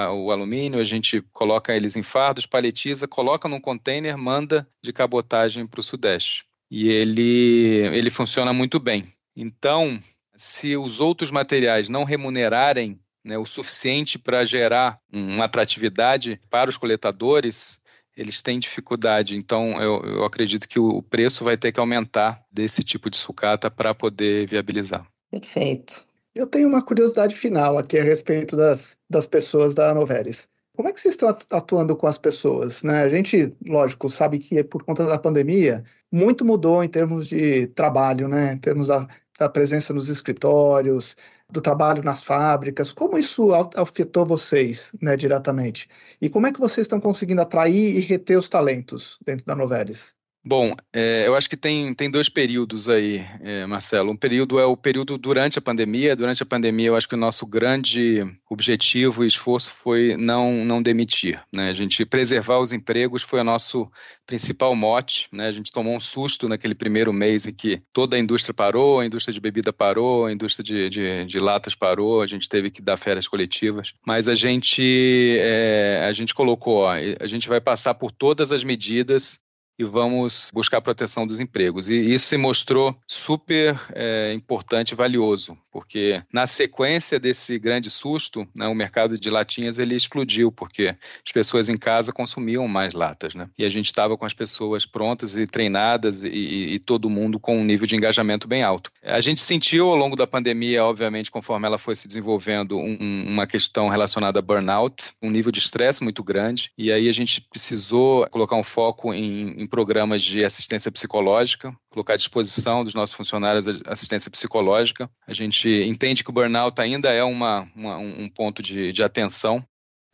o 0.09 0.31
alumínio, 0.31 0.79
a 0.79 0.83
gente 0.83 1.21
coloca 1.31 1.75
eles 1.75 1.95
em 1.95 2.03
fardos, 2.03 2.45
paletiza, 2.45 3.07
coloca 3.07 3.47
num 3.47 3.59
container, 3.59 4.15
manda 4.17 4.67
de 4.83 4.93
cabotagem 4.93 5.65
para 5.65 5.79
o 5.79 5.83
Sudeste 5.83 6.45
e 6.75 6.89
ele, 6.89 7.85
ele 7.95 8.09
funciona 8.09 8.51
muito 8.51 8.79
bem. 8.79 9.05
Então, 9.35 9.99
se 10.35 10.75
os 10.75 10.99
outros 10.99 11.29
materiais 11.29 11.87
não 11.87 12.03
remunerarem 12.03 12.99
né, 13.23 13.37
o 13.37 13.45
suficiente 13.45 14.17
para 14.17 14.43
gerar 14.43 14.99
uma 15.13 15.45
atratividade 15.45 16.41
para 16.49 16.71
os 16.71 16.75
coletadores, 16.75 17.79
eles 18.17 18.41
têm 18.41 18.57
dificuldade. 18.57 19.37
Então, 19.37 19.79
eu, 19.79 20.01
eu 20.03 20.25
acredito 20.25 20.67
que 20.67 20.79
o 20.79 21.03
preço 21.03 21.43
vai 21.43 21.55
ter 21.55 21.71
que 21.71 21.79
aumentar 21.79 22.43
desse 22.51 22.83
tipo 22.83 23.07
de 23.07 23.17
sucata 23.17 23.69
para 23.69 23.93
poder 23.93 24.47
viabilizar. 24.47 25.05
Perfeito. 25.29 26.03
Eu 26.33 26.47
tenho 26.47 26.67
uma 26.67 26.83
curiosidade 26.83 27.35
final 27.35 27.77
aqui 27.77 27.99
a 27.99 28.03
respeito 28.03 28.55
das, 28.55 28.97
das 29.07 29.27
pessoas 29.27 29.75
da 29.75 29.93
Novelis. 29.93 30.49
Como 30.75 30.89
é 30.89 30.91
que 30.91 30.99
vocês 30.99 31.13
estão 31.13 31.29
atuando 31.51 31.95
com 31.95 32.07
as 32.07 32.17
pessoas? 32.17 32.81
Né? 32.81 33.03
A 33.03 33.09
gente, 33.09 33.55
lógico, 33.63 34.09
sabe 34.09 34.39
que 34.39 34.63
por 34.63 34.81
conta 34.81 35.05
da 35.05 35.19
pandemia, 35.19 35.83
muito 36.13 36.45
mudou 36.45 36.83
em 36.83 36.87
termos 36.87 37.27
de 37.27 37.65
trabalho, 37.67 38.27
né? 38.27 38.53
em 38.53 38.57
termos 38.59 38.87
da, 38.87 39.07
da 39.39 39.49
presença 39.49 39.93
nos 39.93 40.09
escritórios, 40.09 41.17
do 41.49 41.59
trabalho 41.59 42.03
nas 42.03 42.23
fábricas. 42.23 42.93
Como 42.93 43.17
isso 43.17 43.49
afetou 43.75 44.25
vocês 44.25 44.93
né, 45.01 45.17
diretamente? 45.17 45.89
E 46.21 46.29
como 46.29 46.45
é 46.47 46.53
que 46.53 46.59
vocês 46.59 46.85
estão 46.85 47.01
conseguindo 47.01 47.41
atrair 47.41 47.97
e 47.97 47.99
reter 47.99 48.37
os 48.37 48.47
talentos 48.47 49.17
dentro 49.25 49.45
da 49.45 49.55
Novelis? 49.55 50.15
Bom, 50.45 50.75
é, 50.91 51.25
eu 51.25 51.35
acho 51.35 51.49
que 51.49 51.55
tem, 51.55 51.93
tem 51.93 52.11
dois 52.11 52.27
períodos 52.27 52.89
aí, 52.89 53.25
é, 53.39 53.65
Marcelo. 53.65 54.11
Um 54.11 54.17
período 54.17 54.59
é 54.59 54.65
o 54.65 54.75
período 54.75 55.17
durante 55.17 55.57
a 55.57 55.61
pandemia. 55.61 56.17
Durante 56.17 56.43
a 56.43 56.45
pandemia, 56.45 56.87
eu 56.87 56.97
acho 56.97 57.07
que 57.07 57.15
o 57.15 57.17
nosso 57.17 57.45
grande 57.47 58.25
objetivo 58.49 59.23
e 59.23 59.27
esforço 59.27 59.71
foi 59.71 60.17
não, 60.17 60.65
não 60.65 60.81
demitir. 60.81 61.41
Né? 61.51 61.69
A 61.69 61.73
gente 61.73 62.05
preservar 62.05 62.59
os 62.59 62.73
empregos 62.73 63.23
foi 63.23 63.39
o 63.39 63.43
nosso 63.43 63.89
principal 64.25 64.75
mote. 64.75 65.29
Né? 65.31 65.47
A 65.47 65.51
gente 65.53 65.71
tomou 65.71 65.95
um 65.95 65.99
susto 65.99 66.49
naquele 66.49 66.75
primeiro 66.75 67.13
mês 67.13 67.47
em 67.47 67.53
que 67.53 67.81
toda 67.93 68.17
a 68.17 68.19
indústria 68.19 68.53
parou, 68.53 68.99
a 68.99 69.05
indústria 69.05 69.33
de 69.33 69.39
bebida 69.39 69.71
parou, 69.71 70.25
a 70.25 70.33
indústria 70.33 70.61
de, 70.61 70.89
de, 70.89 71.25
de 71.25 71.39
latas 71.39 71.73
parou, 71.73 72.21
a 72.21 72.27
gente 72.27 72.49
teve 72.49 72.69
que 72.69 72.81
dar 72.81 72.97
férias 72.97 73.29
coletivas. 73.29 73.93
Mas 74.05 74.27
a 74.27 74.35
gente, 74.35 75.37
é, 75.39 76.05
a 76.05 76.11
gente 76.11 76.35
colocou, 76.35 76.79
ó, 76.79 76.91
a 76.91 77.27
gente 77.27 77.47
vai 77.47 77.61
passar 77.61 77.93
por 77.93 78.11
todas 78.11 78.51
as 78.51 78.61
medidas 78.65 79.39
e 79.77 79.83
vamos 79.83 80.51
buscar 80.53 80.77
a 80.77 80.81
proteção 80.81 81.25
dos 81.25 81.39
empregos. 81.39 81.89
E 81.89 81.95
isso 81.95 82.27
se 82.27 82.37
mostrou 82.37 82.95
super 83.07 83.79
é, 83.93 84.33
importante 84.33 84.91
e 84.91 84.95
valioso, 84.95 85.57
porque 85.71 86.21
na 86.31 86.45
sequência 86.45 87.19
desse 87.19 87.57
grande 87.57 87.89
susto, 87.89 88.47
né, 88.55 88.67
o 88.67 88.75
mercado 88.75 89.17
de 89.17 89.29
latinhas 89.29 89.79
ele 89.79 89.95
explodiu, 89.95 90.51
porque 90.51 90.95
as 91.25 91.31
pessoas 91.31 91.69
em 91.69 91.77
casa 91.77 92.11
consumiam 92.11 92.67
mais 92.67 92.93
latas. 92.93 93.33
Né? 93.33 93.49
E 93.57 93.65
a 93.65 93.69
gente 93.69 93.87
estava 93.87 94.17
com 94.17 94.25
as 94.25 94.33
pessoas 94.33 94.85
prontas 94.85 95.37
e 95.37 95.47
treinadas 95.47 96.23
e, 96.23 96.27
e, 96.27 96.73
e, 96.75 96.79
todo 96.79 97.09
mundo 97.09 97.39
com 97.39 97.57
um 97.57 97.63
nível 97.63 97.87
de 97.87 97.95
engajamento 97.95 98.47
bem 98.47 98.63
alto. 98.63 98.91
A 99.01 99.19
gente 99.19 99.41
sentiu 99.41 99.89
ao 99.89 99.95
longo 99.95 100.15
da 100.15 100.27
pandemia, 100.27 100.83
obviamente, 100.83 101.31
conforme 101.31 101.65
ela 101.65 101.77
foi 101.77 101.95
se 101.95 102.07
desenvolvendo, 102.07 102.77
um, 102.77 103.25
uma 103.27 103.47
questão 103.47 103.89
relacionada 103.89 104.39
a 104.39 104.41
burnout, 104.41 105.11
um 105.21 105.29
nível 105.29 105.51
de 105.51 105.59
estresse 105.59 106.03
muito 106.03 106.23
grande, 106.23 106.71
e 106.77 106.91
aí 106.91 107.09
a 107.09 107.13
gente 107.13 107.41
precisou 107.41 108.27
colocar 108.29 108.55
um 108.55 108.63
foco 108.63 109.13
em 109.13 109.62
em 109.63 109.67
programas 109.67 110.21
de 110.21 110.43
assistência 110.43 110.91
psicológica, 110.91 111.75
colocar 111.89 112.13
à 112.13 112.17
disposição 112.17 112.83
dos 112.83 112.93
nossos 112.93 113.15
funcionários 113.15 113.65
assistência 113.85 114.29
psicológica. 114.29 115.09
A 115.27 115.33
gente 115.33 115.69
entende 115.69 116.23
que 116.23 116.29
o 116.29 116.33
burnout 116.33 116.79
ainda 116.79 117.11
é 117.11 117.23
uma, 117.23 117.67
uma 117.75 117.97
um 117.97 118.29
ponto 118.29 118.61
de, 118.61 118.91
de 118.91 119.01
atenção 119.01 119.65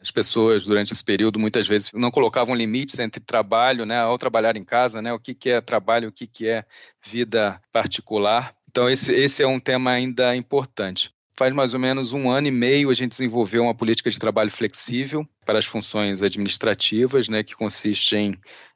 as 0.02 0.12
pessoas, 0.12 0.66
durante 0.66 0.94
esse 0.94 1.04
período, 1.04 1.38
muitas 1.38 1.68
vezes 1.68 1.92
não 1.94 2.10
colocavam 2.10 2.56
limites 2.56 3.00
entre 3.00 3.20
trabalho, 3.20 3.86
né, 3.86 4.00
ao 4.00 4.18
trabalhar 4.18 4.56
em 4.56 4.64
casa, 4.64 5.02
né, 5.02 5.12
o 5.12 5.20
que, 5.20 5.34
que 5.34 5.50
é 5.50 5.60
trabalho, 5.60 6.08
o 6.08 6.12
que, 6.12 6.26
que 6.26 6.48
é 6.48 6.64
vida 7.06 7.62
particular. 7.72 8.56
Então, 8.70 8.90
esse, 8.90 9.14
esse 9.14 9.44
é 9.44 9.48
um 9.48 9.60
tema 9.60 9.92
ainda 9.92 10.36
importante. 10.36 11.12
Faz 11.38 11.54
mais 11.54 11.74
ou 11.74 11.80
menos 11.80 12.14
um 12.14 12.30
ano 12.30 12.48
e 12.48 12.52
meio 12.52 12.90
a 12.90 12.94
gente 12.94 13.12
desenvolveu 13.12 13.64
uma 13.64 13.76
política 13.76 14.10
de 14.10 14.20
trabalho 14.20 14.52
flexível 14.52 15.28
para 15.46 15.60
as 15.60 15.66
funções 15.66 16.22
administrativas, 16.22 17.28
né, 17.28 17.44
que 17.44 17.56
consiste 17.56 18.16
em 18.16 18.34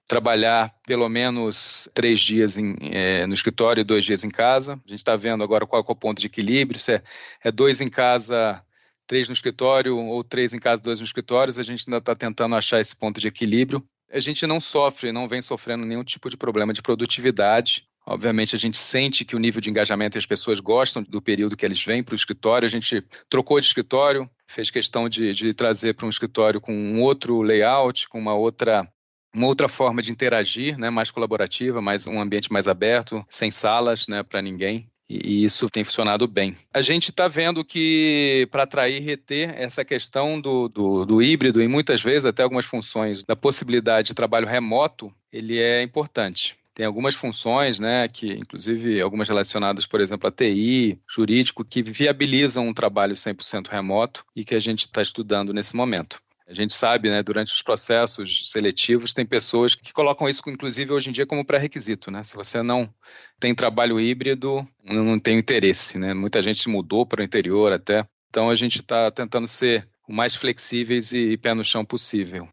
trabalhar 0.08 0.74
pelo 0.86 1.08
menos 1.10 1.88
três 1.94 2.20
dias 2.20 2.58
em, 2.58 2.76
é, 2.92 3.26
no 3.26 3.34
escritório 3.34 3.82
e 3.82 3.86
dois 3.86 4.04
dias 4.04 4.24
em 4.24 4.30
casa. 4.30 4.74
A 4.86 4.90
gente 4.90 5.00
está 5.00 5.16
vendo 5.16 5.44
agora 5.44 5.66
qual 5.66 5.86
é 5.88 5.92
o 5.92 5.96
ponto 5.96 6.20
de 6.20 6.28
equilíbrio, 6.28 6.80
se 6.80 6.94
é, 6.94 7.04
é 7.44 7.52
dois 7.52 7.82
em 7.82 7.88
casa 7.88 8.64
três 9.08 9.28
no 9.28 9.34
escritório 9.34 9.98
ou 9.98 10.24
três 10.24 10.54
em 10.54 10.60
casa, 10.60 10.82
dois 10.82 11.00
no 11.00 11.06
escritório, 11.06 11.54
a 11.58 11.64
gente 11.64 11.86
ainda 11.88 11.98
está 11.98 12.16
tentando 12.16 12.56
achar 12.56 12.80
esse 12.80 12.96
ponto 12.96 13.20
de 13.20 13.28
equilíbrio. 13.28 13.84
A 14.12 14.20
gente 14.20 14.46
não 14.46 14.60
sofre, 14.60 15.12
não 15.12 15.28
vem 15.28 15.42
sofrendo 15.42 15.86
nenhum 15.86 16.04
tipo 16.04 16.30
de 16.30 16.38
problema 16.38 16.74
de 16.74 16.82
produtividade. 16.82 17.88
Obviamente, 18.06 18.56
a 18.56 18.60
gente 18.60 18.78
sente 18.78 19.24
que 19.24 19.36
o 19.36 19.40
nível 19.40 19.62
de 19.62 19.70
engajamento 19.70 20.18
e 20.18 20.20
as 20.20 20.26
pessoas 20.26 20.60
gostam 20.60 21.02
do 21.04 21.22
período 21.22 21.56
que 21.56 21.66
eles 21.66 21.84
vêm 21.84 22.04
para 22.04 22.14
o 22.14 22.16
escritório. 22.16 22.66
A 22.66 22.70
gente 22.70 23.04
trocou 23.30 23.60
de 23.60 23.66
escritório, 23.66 24.30
fez 24.46 24.70
questão 24.70 25.08
de, 25.08 25.34
de 25.34 25.54
trazer 25.54 25.94
para 25.94 26.06
um 26.06 26.10
escritório 26.10 26.60
com 26.60 26.74
um 26.74 27.02
outro 27.02 27.42
layout, 27.42 28.10
com 28.10 28.20
uma 28.20 28.34
outra 28.34 28.88
uma 29.34 29.48
outra 29.48 29.68
forma 29.68 30.02
de 30.02 30.12
interagir, 30.12 30.78
né, 30.78 30.90
mais 30.90 31.10
colaborativa, 31.12 31.82
mais 31.82 32.06
um 32.06 32.20
ambiente 32.20 32.52
mais 32.52 32.68
aberto, 32.68 33.26
sem 33.30 33.50
salas, 33.52 34.08
né, 34.08 34.24
para 34.24 34.42
ninguém 34.42 34.88
e 35.10 35.44
isso 35.44 35.70
tem 35.70 35.84
funcionado 35.84 36.28
bem. 36.28 36.56
A 36.74 36.82
gente 36.82 37.10
está 37.10 37.28
vendo 37.28 37.64
que 37.64 38.48
para 38.52 38.64
atrair 38.64 39.02
e 39.02 39.06
reter 39.06 39.54
essa 39.56 39.84
questão 39.86 40.40
do, 40.40 40.68
do, 40.68 41.06
do, 41.06 41.22
híbrido 41.22 41.62
e 41.62 41.68
muitas 41.68 42.02
vezes 42.02 42.26
até 42.26 42.44
algumas 42.44 42.66
funções 42.66 43.24
da 43.24 43.36
possibilidade 43.36 44.08
de 44.08 44.14
trabalho 44.14 44.48
remoto, 44.48 45.14
ele 45.32 45.60
é 45.60 45.82
importante. 45.82 46.56
Tem 46.74 46.86
algumas 46.88 47.14
funções, 47.14 47.78
né, 47.78 48.08
que 48.08 48.34
inclusive 48.34 49.00
algumas 49.00 49.28
relacionadas, 49.28 49.86
por 49.86 50.02
exemplo, 50.02 50.28
a 50.28 50.32
TI, 50.32 51.00
jurídico, 51.08 51.64
que 51.64 51.84
viabilizam 51.84 52.68
um 52.68 52.74
trabalho 52.74 53.14
100% 53.14 53.68
remoto 53.68 54.26
e 54.36 54.44
que 54.44 54.56
a 54.56 54.60
gente 54.60 54.82
está 54.82 55.02
estudando 55.02 55.54
nesse 55.54 55.76
momento. 55.76 56.20
A 56.48 56.54
gente 56.54 56.74
sabe, 56.74 57.10
né, 57.10 57.24
durante 57.24 57.54
os 57.54 57.62
processos 57.62 58.52
seletivos, 58.52 59.14
tem 59.14 59.26
pessoas 59.26 59.76
que 59.76 59.94
colocam 59.94 60.28
isso, 60.28 60.42
inclusive, 60.48 60.92
hoje 60.92 61.10
em 61.10 61.14
dia, 61.14 61.26
como 61.26 61.46
pré-requisito, 61.46 62.12
né? 62.12 62.22
Se 62.22 62.36
você 62.36 62.62
não 62.62 62.94
tem 63.40 63.56
trabalho 63.56 64.00
híbrido, 64.00 64.68
não 64.84 65.18
tem 65.18 65.40
interesse, 65.40 65.98
né? 65.98 66.14
Muita 66.14 66.42
gente 66.42 66.68
mudou 66.68 67.06
para 67.06 67.22
o 67.22 67.24
interior 67.24 67.72
até. 67.72 68.06
Então, 68.30 68.50
a 68.50 68.56
gente 68.56 68.80
está 68.80 69.10
tentando 69.10 69.48
ser 69.48 69.88
o 70.08 70.14
mais 70.14 70.36
flexíveis 70.36 71.14
e 71.14 71.38
pé 71.38 71.54
no 71.54 71.64
chão 71.64 71.86
possível. 71.86 72.48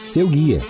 Seu 0.00 0.26
guia 0.28 0.60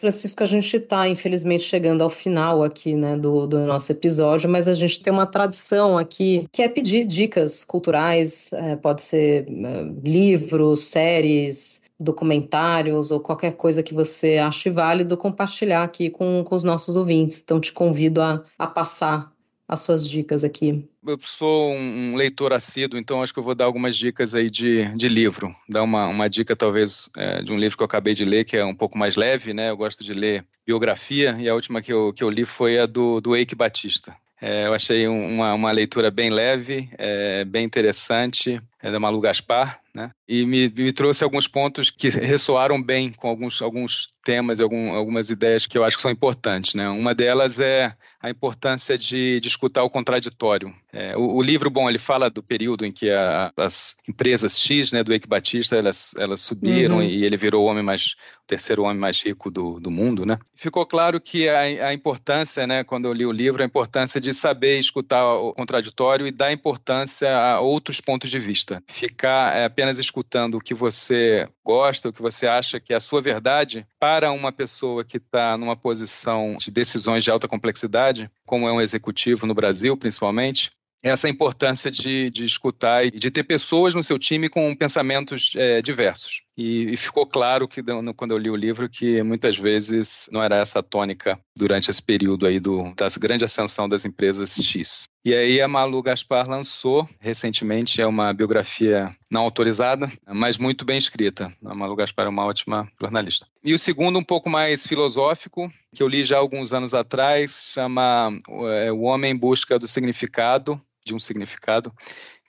Francisco, 0.00 0.42
a 0.42 0.46
gente 0.46 0.74
está, 0.74 1.06
infelizmente, 1.06 1.62
chegando 1.62 2.02
ao 2.02 2.08
final 2.08 2.64
aqui 2.64 2.94
né, 2.94 3.16
do, 3.16 3.46
do 3.46 3.60
nosso 3.60 3.92
episódio, 3.92 4.48
mas 4.48 4.66
a 4.66 4.72
gente 4.72 5.02
tem 5.02 5.12
uma 5.12 5.26
tradição 5.26 5.98
aqui 5.98 6.48
que 6.50 6.62
é 6.62 6.68
pedir 6.68 7.06
dicas 7.06 7.64
culturais, 7.64 8.50
é, 8.54 8.76
pode 8.76 9.02
ser 9.02 9.46
é, 9.46 9.82
livros, 10.02 10.84
séries, 10.84 11.82
documentários 12.00 13.10
ou 13.10 13.20
qualquer 13.20 13.52
coisa 13.52 13.82
que 13.82 13.92
você 13.92 14.38
ache 14.38 14.70
válido 14.70 15.18
compartilhar 15.18 15.82
aqui 15.82 16.08
com, 16.08 16.42
com 16.44 16.54
os 16.54 16.64
nossos 16.64 16.96
ouvintes. 16.96 17.42
Então, 17.44 17.60
te 17.60 17.70
convido 17.70 18.22
a, 18.22 18.42
a 18.58 18.66
passar 18.66 19.30
as 19.70 19.80
suas 19.80 20.08
dicas 20.08 20.42
aqui. 20.42 20.84
Eu 21.06 21.16
sou 21.22 21.72
um 21.72 22.16
leitor 22.16 22.52
assíduo, 22.52 22.98
então 22.98 23.22
acho 23.22 23.32
que 23.32 23.38
eu 23.38 23.42
vou 23.44 23.54
dar 23.54 23.66
algumas 23.66 23.96
dicas 23.96 24.34
aí 24.34 24.50
de, 24.50 24.84
de 24.96 25.08
livro. 25.08 25.54
Dar 25.68 25.84
uma, 25.84 26.08
uma 26.08 26.28
dica, 26.28 26.56
talvez, 26.56 27.08
é, 27.16 27.40
de 27.40 27.52
um 27.52 27.56
livro 27.56 27.76
que 27.76 27.82
eu 27.84 27.86
acabei 27.86 28.12
de 28.12 28.24
ler, 28.24 28.44
que 28.44 28.56
é 28.56 28.64
um 28.64 28.74
pouco 28.74 28.98
mais 28.98 29.14
leve, 29.14 29.54
né? 29.54 29.70
Eu 29.70 29.76
gosto 29.76 30.02
de 30.02 30.12
ler 30.12 30.44
biografia, 30.66 31.36
e 31.38 31.48
a 31.48 31.54
última 31.54 31.80
que 31.80 31.92
eu, 31.92 32.12
que 32.12 32.24
eu 32.24 32.28
li 32.28 32.44
foi 32.44 32.80
a 32.80 32.86
do, 32.86 33.20
do 33.20 33.36
Eike 33.36 33.54
Batista. 33.54 34.12
É, 34.42 34.66
eu 34.66 34.74
achei 34.74 35.06
uma, 35.06 35.54
uma 35.54 35.70
leitura 35.70 36.10
bem 36.10 36.30
leve, 36.30 36.88
é, 36.98 37.44
bem 37.44 37.64
interessante, 37.64 38.60
da 38.82 39.00
Malu 39.00 39.20
Gaspar, 39.20 39.80
né? 39.94 40.10
E 40.28 40.46
me, 40.46 40.72
me 40.76 40.92
trouxe 40.92 41.24
alguns 41.24 41.46
pontos 41.46 41.90
que 41.90 42.08
ressoaram 42.08 42.80
bem 42.80 43.12
com 43.12 43.28
alguns, 43.28 43.60
alguns 43.60 44.08
temas 44.24 44.58
e 44.58 44.62
algum, 44.62 44.94
algumas 44.94 45.30
ideias 45.30 45.66
que 45.66 45.76
eu 45.76 45.84
acho 45.84 45.96
que 45.96 46.02
são 46.02 46.10
importantes, 46.10 46.74
né? 46.74 46.88
Uma 46.88 47.14
delas 47.14 47.58
é 47.58 47.94
a 48.22 48.28
importância 48.28 48.98
de, 48.98 49.40
de 49.40 49.48
escutar 49.48 49.82
o 49.82 49.90
contraditório. 49.90 50.74
É, 50.92 51.16
o, 51.16 51.36
o, 51.36 51.42
livro, 51.42 51.70
bom, 51.70 51.88
ele 51.88 51.98
fala 51.98 52.28
do 52.28 52.42
período 52.42 52.84
em 52.84 52.92
que 52.92 53.10
a, 53.10 53.50
as 53.56 53.96
empresas 54.06 54.58
X, 54.58 54.92
né, 54.92 55.02
do 55.02 55.12
Eike 55.12 55.26
Batista, 55.26 55.76
elas, 55.76 56.14
elas 56.18 56.40
subiram 56.40 56.96
uhum. 56.96 57.02
e 57.02 57.24
ele 57.24 57.36
virou 57.36 57.64
o 57.64 57.66
homem 57.66 57.82
mais, 57.82 58.14
o 58.44 58.46
terceiro 58.46 58.82
homem 58.82 58.98
mais 58.98 59.22
rico 59.22 59.50
do, 59.50 59.80
do 59.80 59.90
mundo, 59.90 60.26
né? 60.26 60.38
Ficou 60.54 60.84
claro 60.84 61.18
que 61.18 61.48
a, 61.48 61.88
a 61.88 61.94
importância, 61.94 62.66
né, 62.66 62.84
quando 62.84 63.06
eu 63.06 63.12
li 63.14 63.24
o 63.24 63.32
livro, 63.32 63.62
a 63.62 63.66
importância 63.66 64.20
de 64.20 64.34
saber 64.34 64.78
escutar 64.78 65.26
o 65.26 65.54
contraditório 65.54 66.26
e 66.26 66.30
dar 66.30 66.52
importância 66.52 67.34
a 67.34 67.60
outros 67.60 68.02
pontos 68.02 68.28
de 68.30 68.38
vista. 68.38 68.69
Ficar 68.88 69.56
é, 69.56 69.64
apenas 69.64 69.98
escutando 69.98 70.56
o 70.56 70.60
que 70.60 70.74
você 70.74 71.48
gosta, 71.64 72.08
o 72.08 72.12
que 72.12 72.22
você 72.22 72.46
acha 72.46 72.78
que 72.78 72.92
é 72.92 72.96
a 72.96 73.00
sua 73.00 73.20
verdade, 73.20 73.86
para 73.98 74.32
uma 74.32 74.52
pessoa 74.52 75.04
que 75.04 75.16
está 75.16 75.56
numa 75.56 75.76
posição 75.76 76.56
de 76.58 76.70
decisões 76.70 77.24
de 77.24 77.30
alta 77.30 77.48
complexidade, 77.48 78.30
como 78.44 78.68
é 78.68 78.72
um 78.72 78.80
executivo 78.80 79.46
no 79.46 79.54
Brasil, 79.54 79.96
principalmente, 79.96 80.70
essa 81.02 81.28
importância 81.28 81.90
de, 81.90 82.30
de 82.30 82.44
escutar 82.44 83.06
e 83.06 83.10
de 83.10 83.30
ter 83.30 83.44
pessoas 83.44 83.94
no 83.94 84.02
seu 84.02 84.18
time 84.18 84.48
com 84.48 84.74
pensamentos 84.74 85.52
é, 85.56 85.80
diversos. 85.80 86.42
E, 86.60 86.92
e, 86.92 86.96
ficou 86.98 87.24
claro 87.24 87.66
que 87.66 87.82
quando 88.14 88.32
eu 88.32 88.38
li 88.38 88.50
o 88.50 88.54
livro 88.54 88.86
que 88.86 89.22
muitas 89.22 89.56
vezes 89.56 90.28
não 90.30 90.42
era 90.42 90.56
essa 90.56 90.80
a 90.80 90.82
tônica 90.82 91.40
durante 91.56 91.90
esse 91.90 92.02
período 92.02 92.46
aí 92.46 92.60
do, 92.60 92.92
da 92.94 93.08
grande 93.18 93.46
ascensão 93.46 93.88
das 93.88 94.04
empresas 94.04 94.54
X. 94.62 95.08
E 95.24 95.34
aí 95.34 95.58
a 95.62 95.66
Malu 95.66 96.02
Gaspar 96.02 96.46
lançou 96.46 97.08
recentemente 97.18 98.02
é 98.02 98.06
uma 98.06 98.34
biografia 98.34 99.10
não 99.30 99.40
autorizada, 99.40 100.12
mas 100.28 100.58
muito 100.58 100.84
bem 100.84 100.98
escrita. 100.98 101.50
A 101.64 101.74
Malu 101.74 101.96
Gaspar 101.96 102.26
é 102.26 102.28
uma 102.28 102.44
ótima 102.44 102.86
jornalista. 103.00 103.46
E 103.64 103.72
o 103.72 103.78
segundo 103.78 104.18
um 104.18 104.24
pouco 104.24 104.50
mais 104.50 104.86
filosófico, 104.86 105.72
que 105.94 106.02
eu 106.02 106.08
li 106.08 106.24
já 106.24 106.36
alguns 106.36 106.74
anos 106.74 106.92
atrás, 106.92 107.72
chama 107.72 108.38
é, 108.76 108.92
O 108.92 109.00
Homem 109.00 109.32
em 109.32 109.36
Busca 109.36 109.78
do 109.78 109.88
Significado, 109.88 110.78
de 111.04 111.14
um 111.14 111.18
significado, 111.18 111.92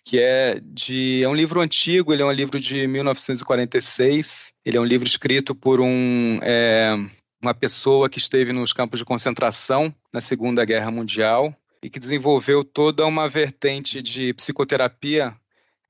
que 0.05 0.19
é 0.19 0.59
de 0.63 1.23
é 1.23 1.27
um 1.27 1.35
livro 1.35 1.61
antigo, 1.61 2.13
ele 2.13 2.21
é 2.21 2.25
um 2.25 2.31
livro 2.31 2.59
de 2.59 2.87
1946, 2.87 4.53
ele 4.65 4.77
é 4.77 4.81
um 4.81 4.85
livro 4.85 5.07
escrito 5.07 5.53
por 5.55 5.79
um 5.79 6.39
é, 6.41 6.95
uma 7.41 7.53
pessoa 7.53 8.09
que 8.09 8.19
esteve 8.19 8.53
nos 8.53 8.73
campos 8.73 8.99
de 8.99 9.05
concentração 9.05 9.93
na 10.13 10.21
Segunda 10.21 10.63
Guerra 10.63 10.91
Mundial 10.91 11.55
e 11.83 11.89
que 11.89 11.99
desenvolveu 11.99 12.63
toda 12.63 13.05
uma 13.05 13.27
vertente 13.27 14.01
de 14.01 14.33
psicoterapia 14.33 15.35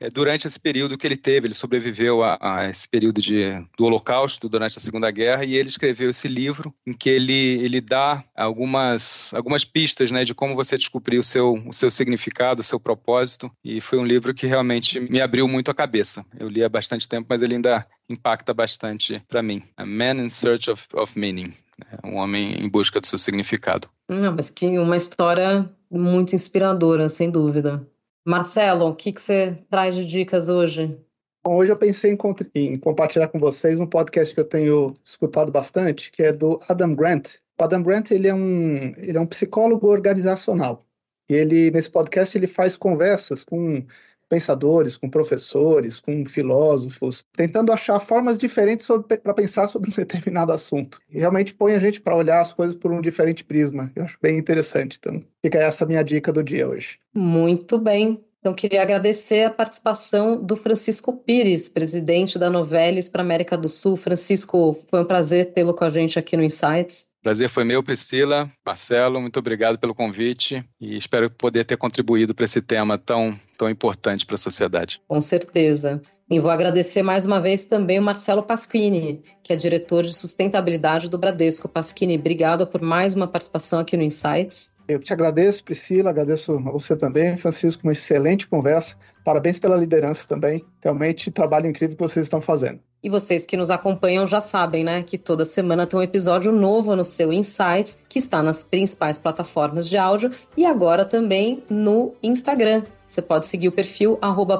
durante 0.09 0.47
esse 0.47 0.59
período 0.59 0.97
que 0.97 1.05
ele 1.05 1.17
teve. 1.17 1.47
Ele 1.47 1.53
sobreviveu 1.53 2.23
a, 2.23 2.37
a, 2.41 2.69
esse 2.69 2.87
período 2.87 3.21
de, 3.21 3.51
do 3.77 3.85
Holocausto 3.85 4.49
durante 4.49 4.77
a 4.77 4.81
Segunda 4.81 5.09
Guerra 5.11 5.45
e 5.45 5.55
ele 5.55 5.69
escreveu 5.69 6.09
esse 6.09 6.27
livro 6.27 6.73
em 6.85 6.93
que 6.93 7.09
ele, 7.09 7.63
ele 7.63 7.81
dá 7.81 8.23
algumas, 8.35 9.33
algumas 9.33 9.63
pistas 9.63 10.11
né, 10.11 10.23
de 10.23 10.33
como 10.33 10.55
você 10.55 10.77
descobrir 10.77 11.19
o 11.19 11.23
seu, 11.23 11.53
o 11.67 11.73
seu 11.73 11.91
significado, 11.91 12.61
o 12.61 12.65
seu 12.65 12.79
propósito. 12.79 13.51
E 13.63 13.81
foi 13.81 13.99
um 13.99 14.05
livro 14.05 14.33
que 14.33 14.47
realmente 14.47 14.99
me 14.99 15.21
abriu 15.21 15.47
muito 15.47 15.69
a 15.69 15.73
cabeça. 15.73 16.25
Eu 16.39 16.47
li 16.47 16.63
há 16.63 16.69
bastante 16.69 17.07
tempo, 17.07 17.27
mas 17.29 17.41
ele 17.41 17.55
ainda 17.55 17.85
impacta 18.09 18.53
bastante 18.53 19.21
para 19.27 19.41
mim. 19.41 19.61
A 19.77 19.85
Man 19.85 20.23
in 20.23 20.29
Search 20.29 20.69
of, 20.69 20.85
of 20.93 21.17
Meaning. 21.17 21.53
Né, 21.77 21.99
um 22.03 22.15
homem 22.17 22.63
em 22.63 22.69
busca 22.69 22.99
do 22.99 23.07
seu 23.07 23.17
significado. 23.17 23.87
Não, 24.09 24.35
mas 24.35 24.49
que 24.49 24.77
uma 24.77 24.97
história 24.97 25.69
muito 25.89 26.35
inspiradora, 26.35 27.09
sem 27.09 27.29
dúvida. 27.29 27.87
Marcelo, 28.25 28.87
o 28.87 28.95
que, 28.95 29.11
que 29.11 29.21
você 29.21 29.55
traz 29.69 29.95
de 29.95 30.05
dicas 30.05 30.47
hoje? 30.47 30.97
Bom, 31.43 31.55
hoje 31.55 31.71
eu 31.71 31.77
pensei 31.77 32.11
em, 32.11 32.17
em, 32.53 32.77
compartilhar 32.77 33.27
com 33.27 33.39
vocês 33.39 33.79
um 33.79 33.87
podcast 33.87 34.33
que 34.33 34.39
eu 34.39 34.45
tenho 34.45 34.95
escutado 35.03 35.51
bastante, 35.51 36.11
que 36.11 36.21
é 36.21 36.31
do 36.31 36.59
Adam 36.69 36.93
Grant. 36.93 37.37
O 37.59 37.63
Adam 37.63 37.81
Grant 37.81 38.11
ele 38.11 38.27
é 38.27 38.33
um, 38.33 38.93
ele 38.97 39.17
é 39.17 39.19
um 39.19 39.25
psicólogo 39.25 39.87
organizacional. 39.87 40.85
E 41.27 41.33
ele 41.33 41.71
nesse 41.71 41.89
podcast 41.89 42.37
ele 42.37 42.47
faz 42.47 42.77
conversas 42.77 43.43
com 43.43 43.83
pensadores, 44.31 44.95
com 44.95 45.09
professores, 45.09 45.99
com 45.99 46.25
filósofos, 46.25 47.25
tentando 47.33 47.73
achar 47.73 47.99
formas 47.99 48.37
diferentes 48.37 48.87
para 49.21 49.33
pensar 49.33 49.67
sobre 49.67 49.89
um 49.89 49.93
determinado 49.93 50.53
assunto. 50.53 51.01
E 51.11 51.19
realmente 51.19 51.53
põe 51.53 51.73
a 51.73 51.79
gente 51.79 51.99
para 51.99 52.15
olhar 52.15 52.39
as 52.39 52.53
coisas 52.53 52.77
por 52.77 52.93
um 52.93 53.01
diferente 53.01 53.43
prisma. 53.43 53.91
Eu 53.93 54.05
acho 54.05 54.17
bem 54.21 54.37
interessante. 54.37 54.97
Então, 54.97 55.21
fica 55.41 55.57
essa 55.57 55.85
minha 55.85 56.01
dica 56.01 56.31
do 56.31 56.41
dia 56.41 56.65
hoje. 56.65 56.97
Muito 57.13 57.77
bem. 57.77 58.23
Então, 58.39 58.53
queria 58.53 58.81
agradecer 58.81 59.43
a 59.43 59.51
participação 59.51 60.41
do 60.41 60.55
Francisco 60.55 61.13
Pires, 61.13 61.67
presidente 61.67 62.39
da 62.39 62.49
Novelis 62.49 63.09
para 63.09 63.21
América 63.21 63.57
do 63.57 63.67
Sul. 63.67 63.97
Francisco, 63.97 64.77
foi 64.89 65.01
um 65.01 65.05
prazer 65.05 65.53
tê-lo 65.53 65.75
com 65.75 65.83
a 65.83 65.89
gente 65.89 66.17
aqui 66.17 66.37
no 66.37 66.43
Insights. 66.43 67.10
Prazer 67.21 67.49
foi 67.49 67.63
meu, 67.63 67.83
Priscila, 67.83 68.49
Marcelo, 68.65 69.21
muito 69.21 69.37
obrigado 69.37 69.77
pelo 69.77 69.93
convite 69.93 70.65
e 70.79 70.97
espero 70.97 71.29
poder 71.29 71.63
ter 71.63 71.77
contribuído 71.77 72.33
para 72.33 72.45
esse 72.45 72.61
tema 72.61 72.97
tão, 72.97 73.39
tão 73.59 73.69
importante 73.69 74.25
para 74.25 74.33
a 74.33 74.39
sociedade. 74.39 74.99
Com 75.07 75.21
certeza. 75.21 76.01
E 76.27 76.39
vou 76.39 76.49
agradecer 76.49 77.03
mais 77.03 77.25
uma 77.25 77.39
vez 77.39 77.63
também 77.65 77.99
o 77.99 78.01
Marcelo 78.01 78.41
Pasquini, 78.41 79.21
que 79.43 79.53
é 79.53 79.55
diretor 79.55 80.03
de 80.03 80.15
sustentabilidade 80.15 81.09
do 81.09 81.17
Bradesco. 81.17 81.67
Pasquini, 81.67 82.17
obrigado 82.17 82.65
por 82.65 82.81
mais 82.81 83.13
uma 83.13 83.27
participação 83.27 83.79
aqui 83.79 83.95
no 83.95 84.03
Insights. 84.03 84.71
Eu 84.87 84.99
te 84.99 85.13
agradeço, 85.13 85.63
Priscila, 85.63 86.09
agradeço 86.09 86.53
a 86.53 86.71
você 86.71 86.95
também, 86.95 87.37
Francisco, 87.37 87.83
uma 87.83 87.91
excelente 87.91 88.47
conversa. 88.47 88.95
Parabéns 89.23 89.59
pela 89.59 89.75
liderança 89.75 90.27
também. 90.27 90.65
Realmente, 90.81 91.29
trabalho 91.29 91.67
incrível 91.67 91.95
que 91.95 92.01
vocês 92.01 92.25
estão 92.25 92.41
fazendo. 92.41 92.79
E 93.03 93.09
vocês 93.09 93.45
que 93.45 93.57
nos 93.57 93.71
acompanham 93.71 94.27
já 94.27 94.39
sabem, 94.39 94.83
né, 94.83 95.01
que 95.03 95.17
toda 95.17 95.43
semana 95.43 95.87
tem 95.87 95.99
um 95.99 96.03
episódio 96.03 96.51
novo 96.51 96.95
no 96.95 97.03
seu 97.03 97.33
Insights, 97.33 97.97
que 98.07 98.19
está 98.19 98.43
nas 98.43 98.63
principais 98.63 99.17
plataformas 99.17 99.89
de 99.89 99.97
áudio 99.97 100.31
e 100.55 100.65
agora 100.65 101.03
também 101.03 101.63
no 101.69 102.13
Instagram. 102.21 102.83
Você 103.07 103.21
pode 103.21 103.45
seguir 103.45 103.67
o 103.67 103.71
perfil 103.73 104.17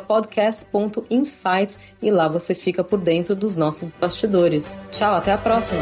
podcast.insights 0.08 1.80
e 2.02 2.12
lá 2.12 2.28
você 2.28 2.54
fica 2.54 2.84
por 2.84 3.00
dentro 3.00 3.34
dos 3.36 3.56
nossos 3.56 3.90
bastidores. 4.00 4.78
Tchau, 4.92 5.14
até 5.14 5.32
a 5.32 5.38
próxima! 5.38 5.82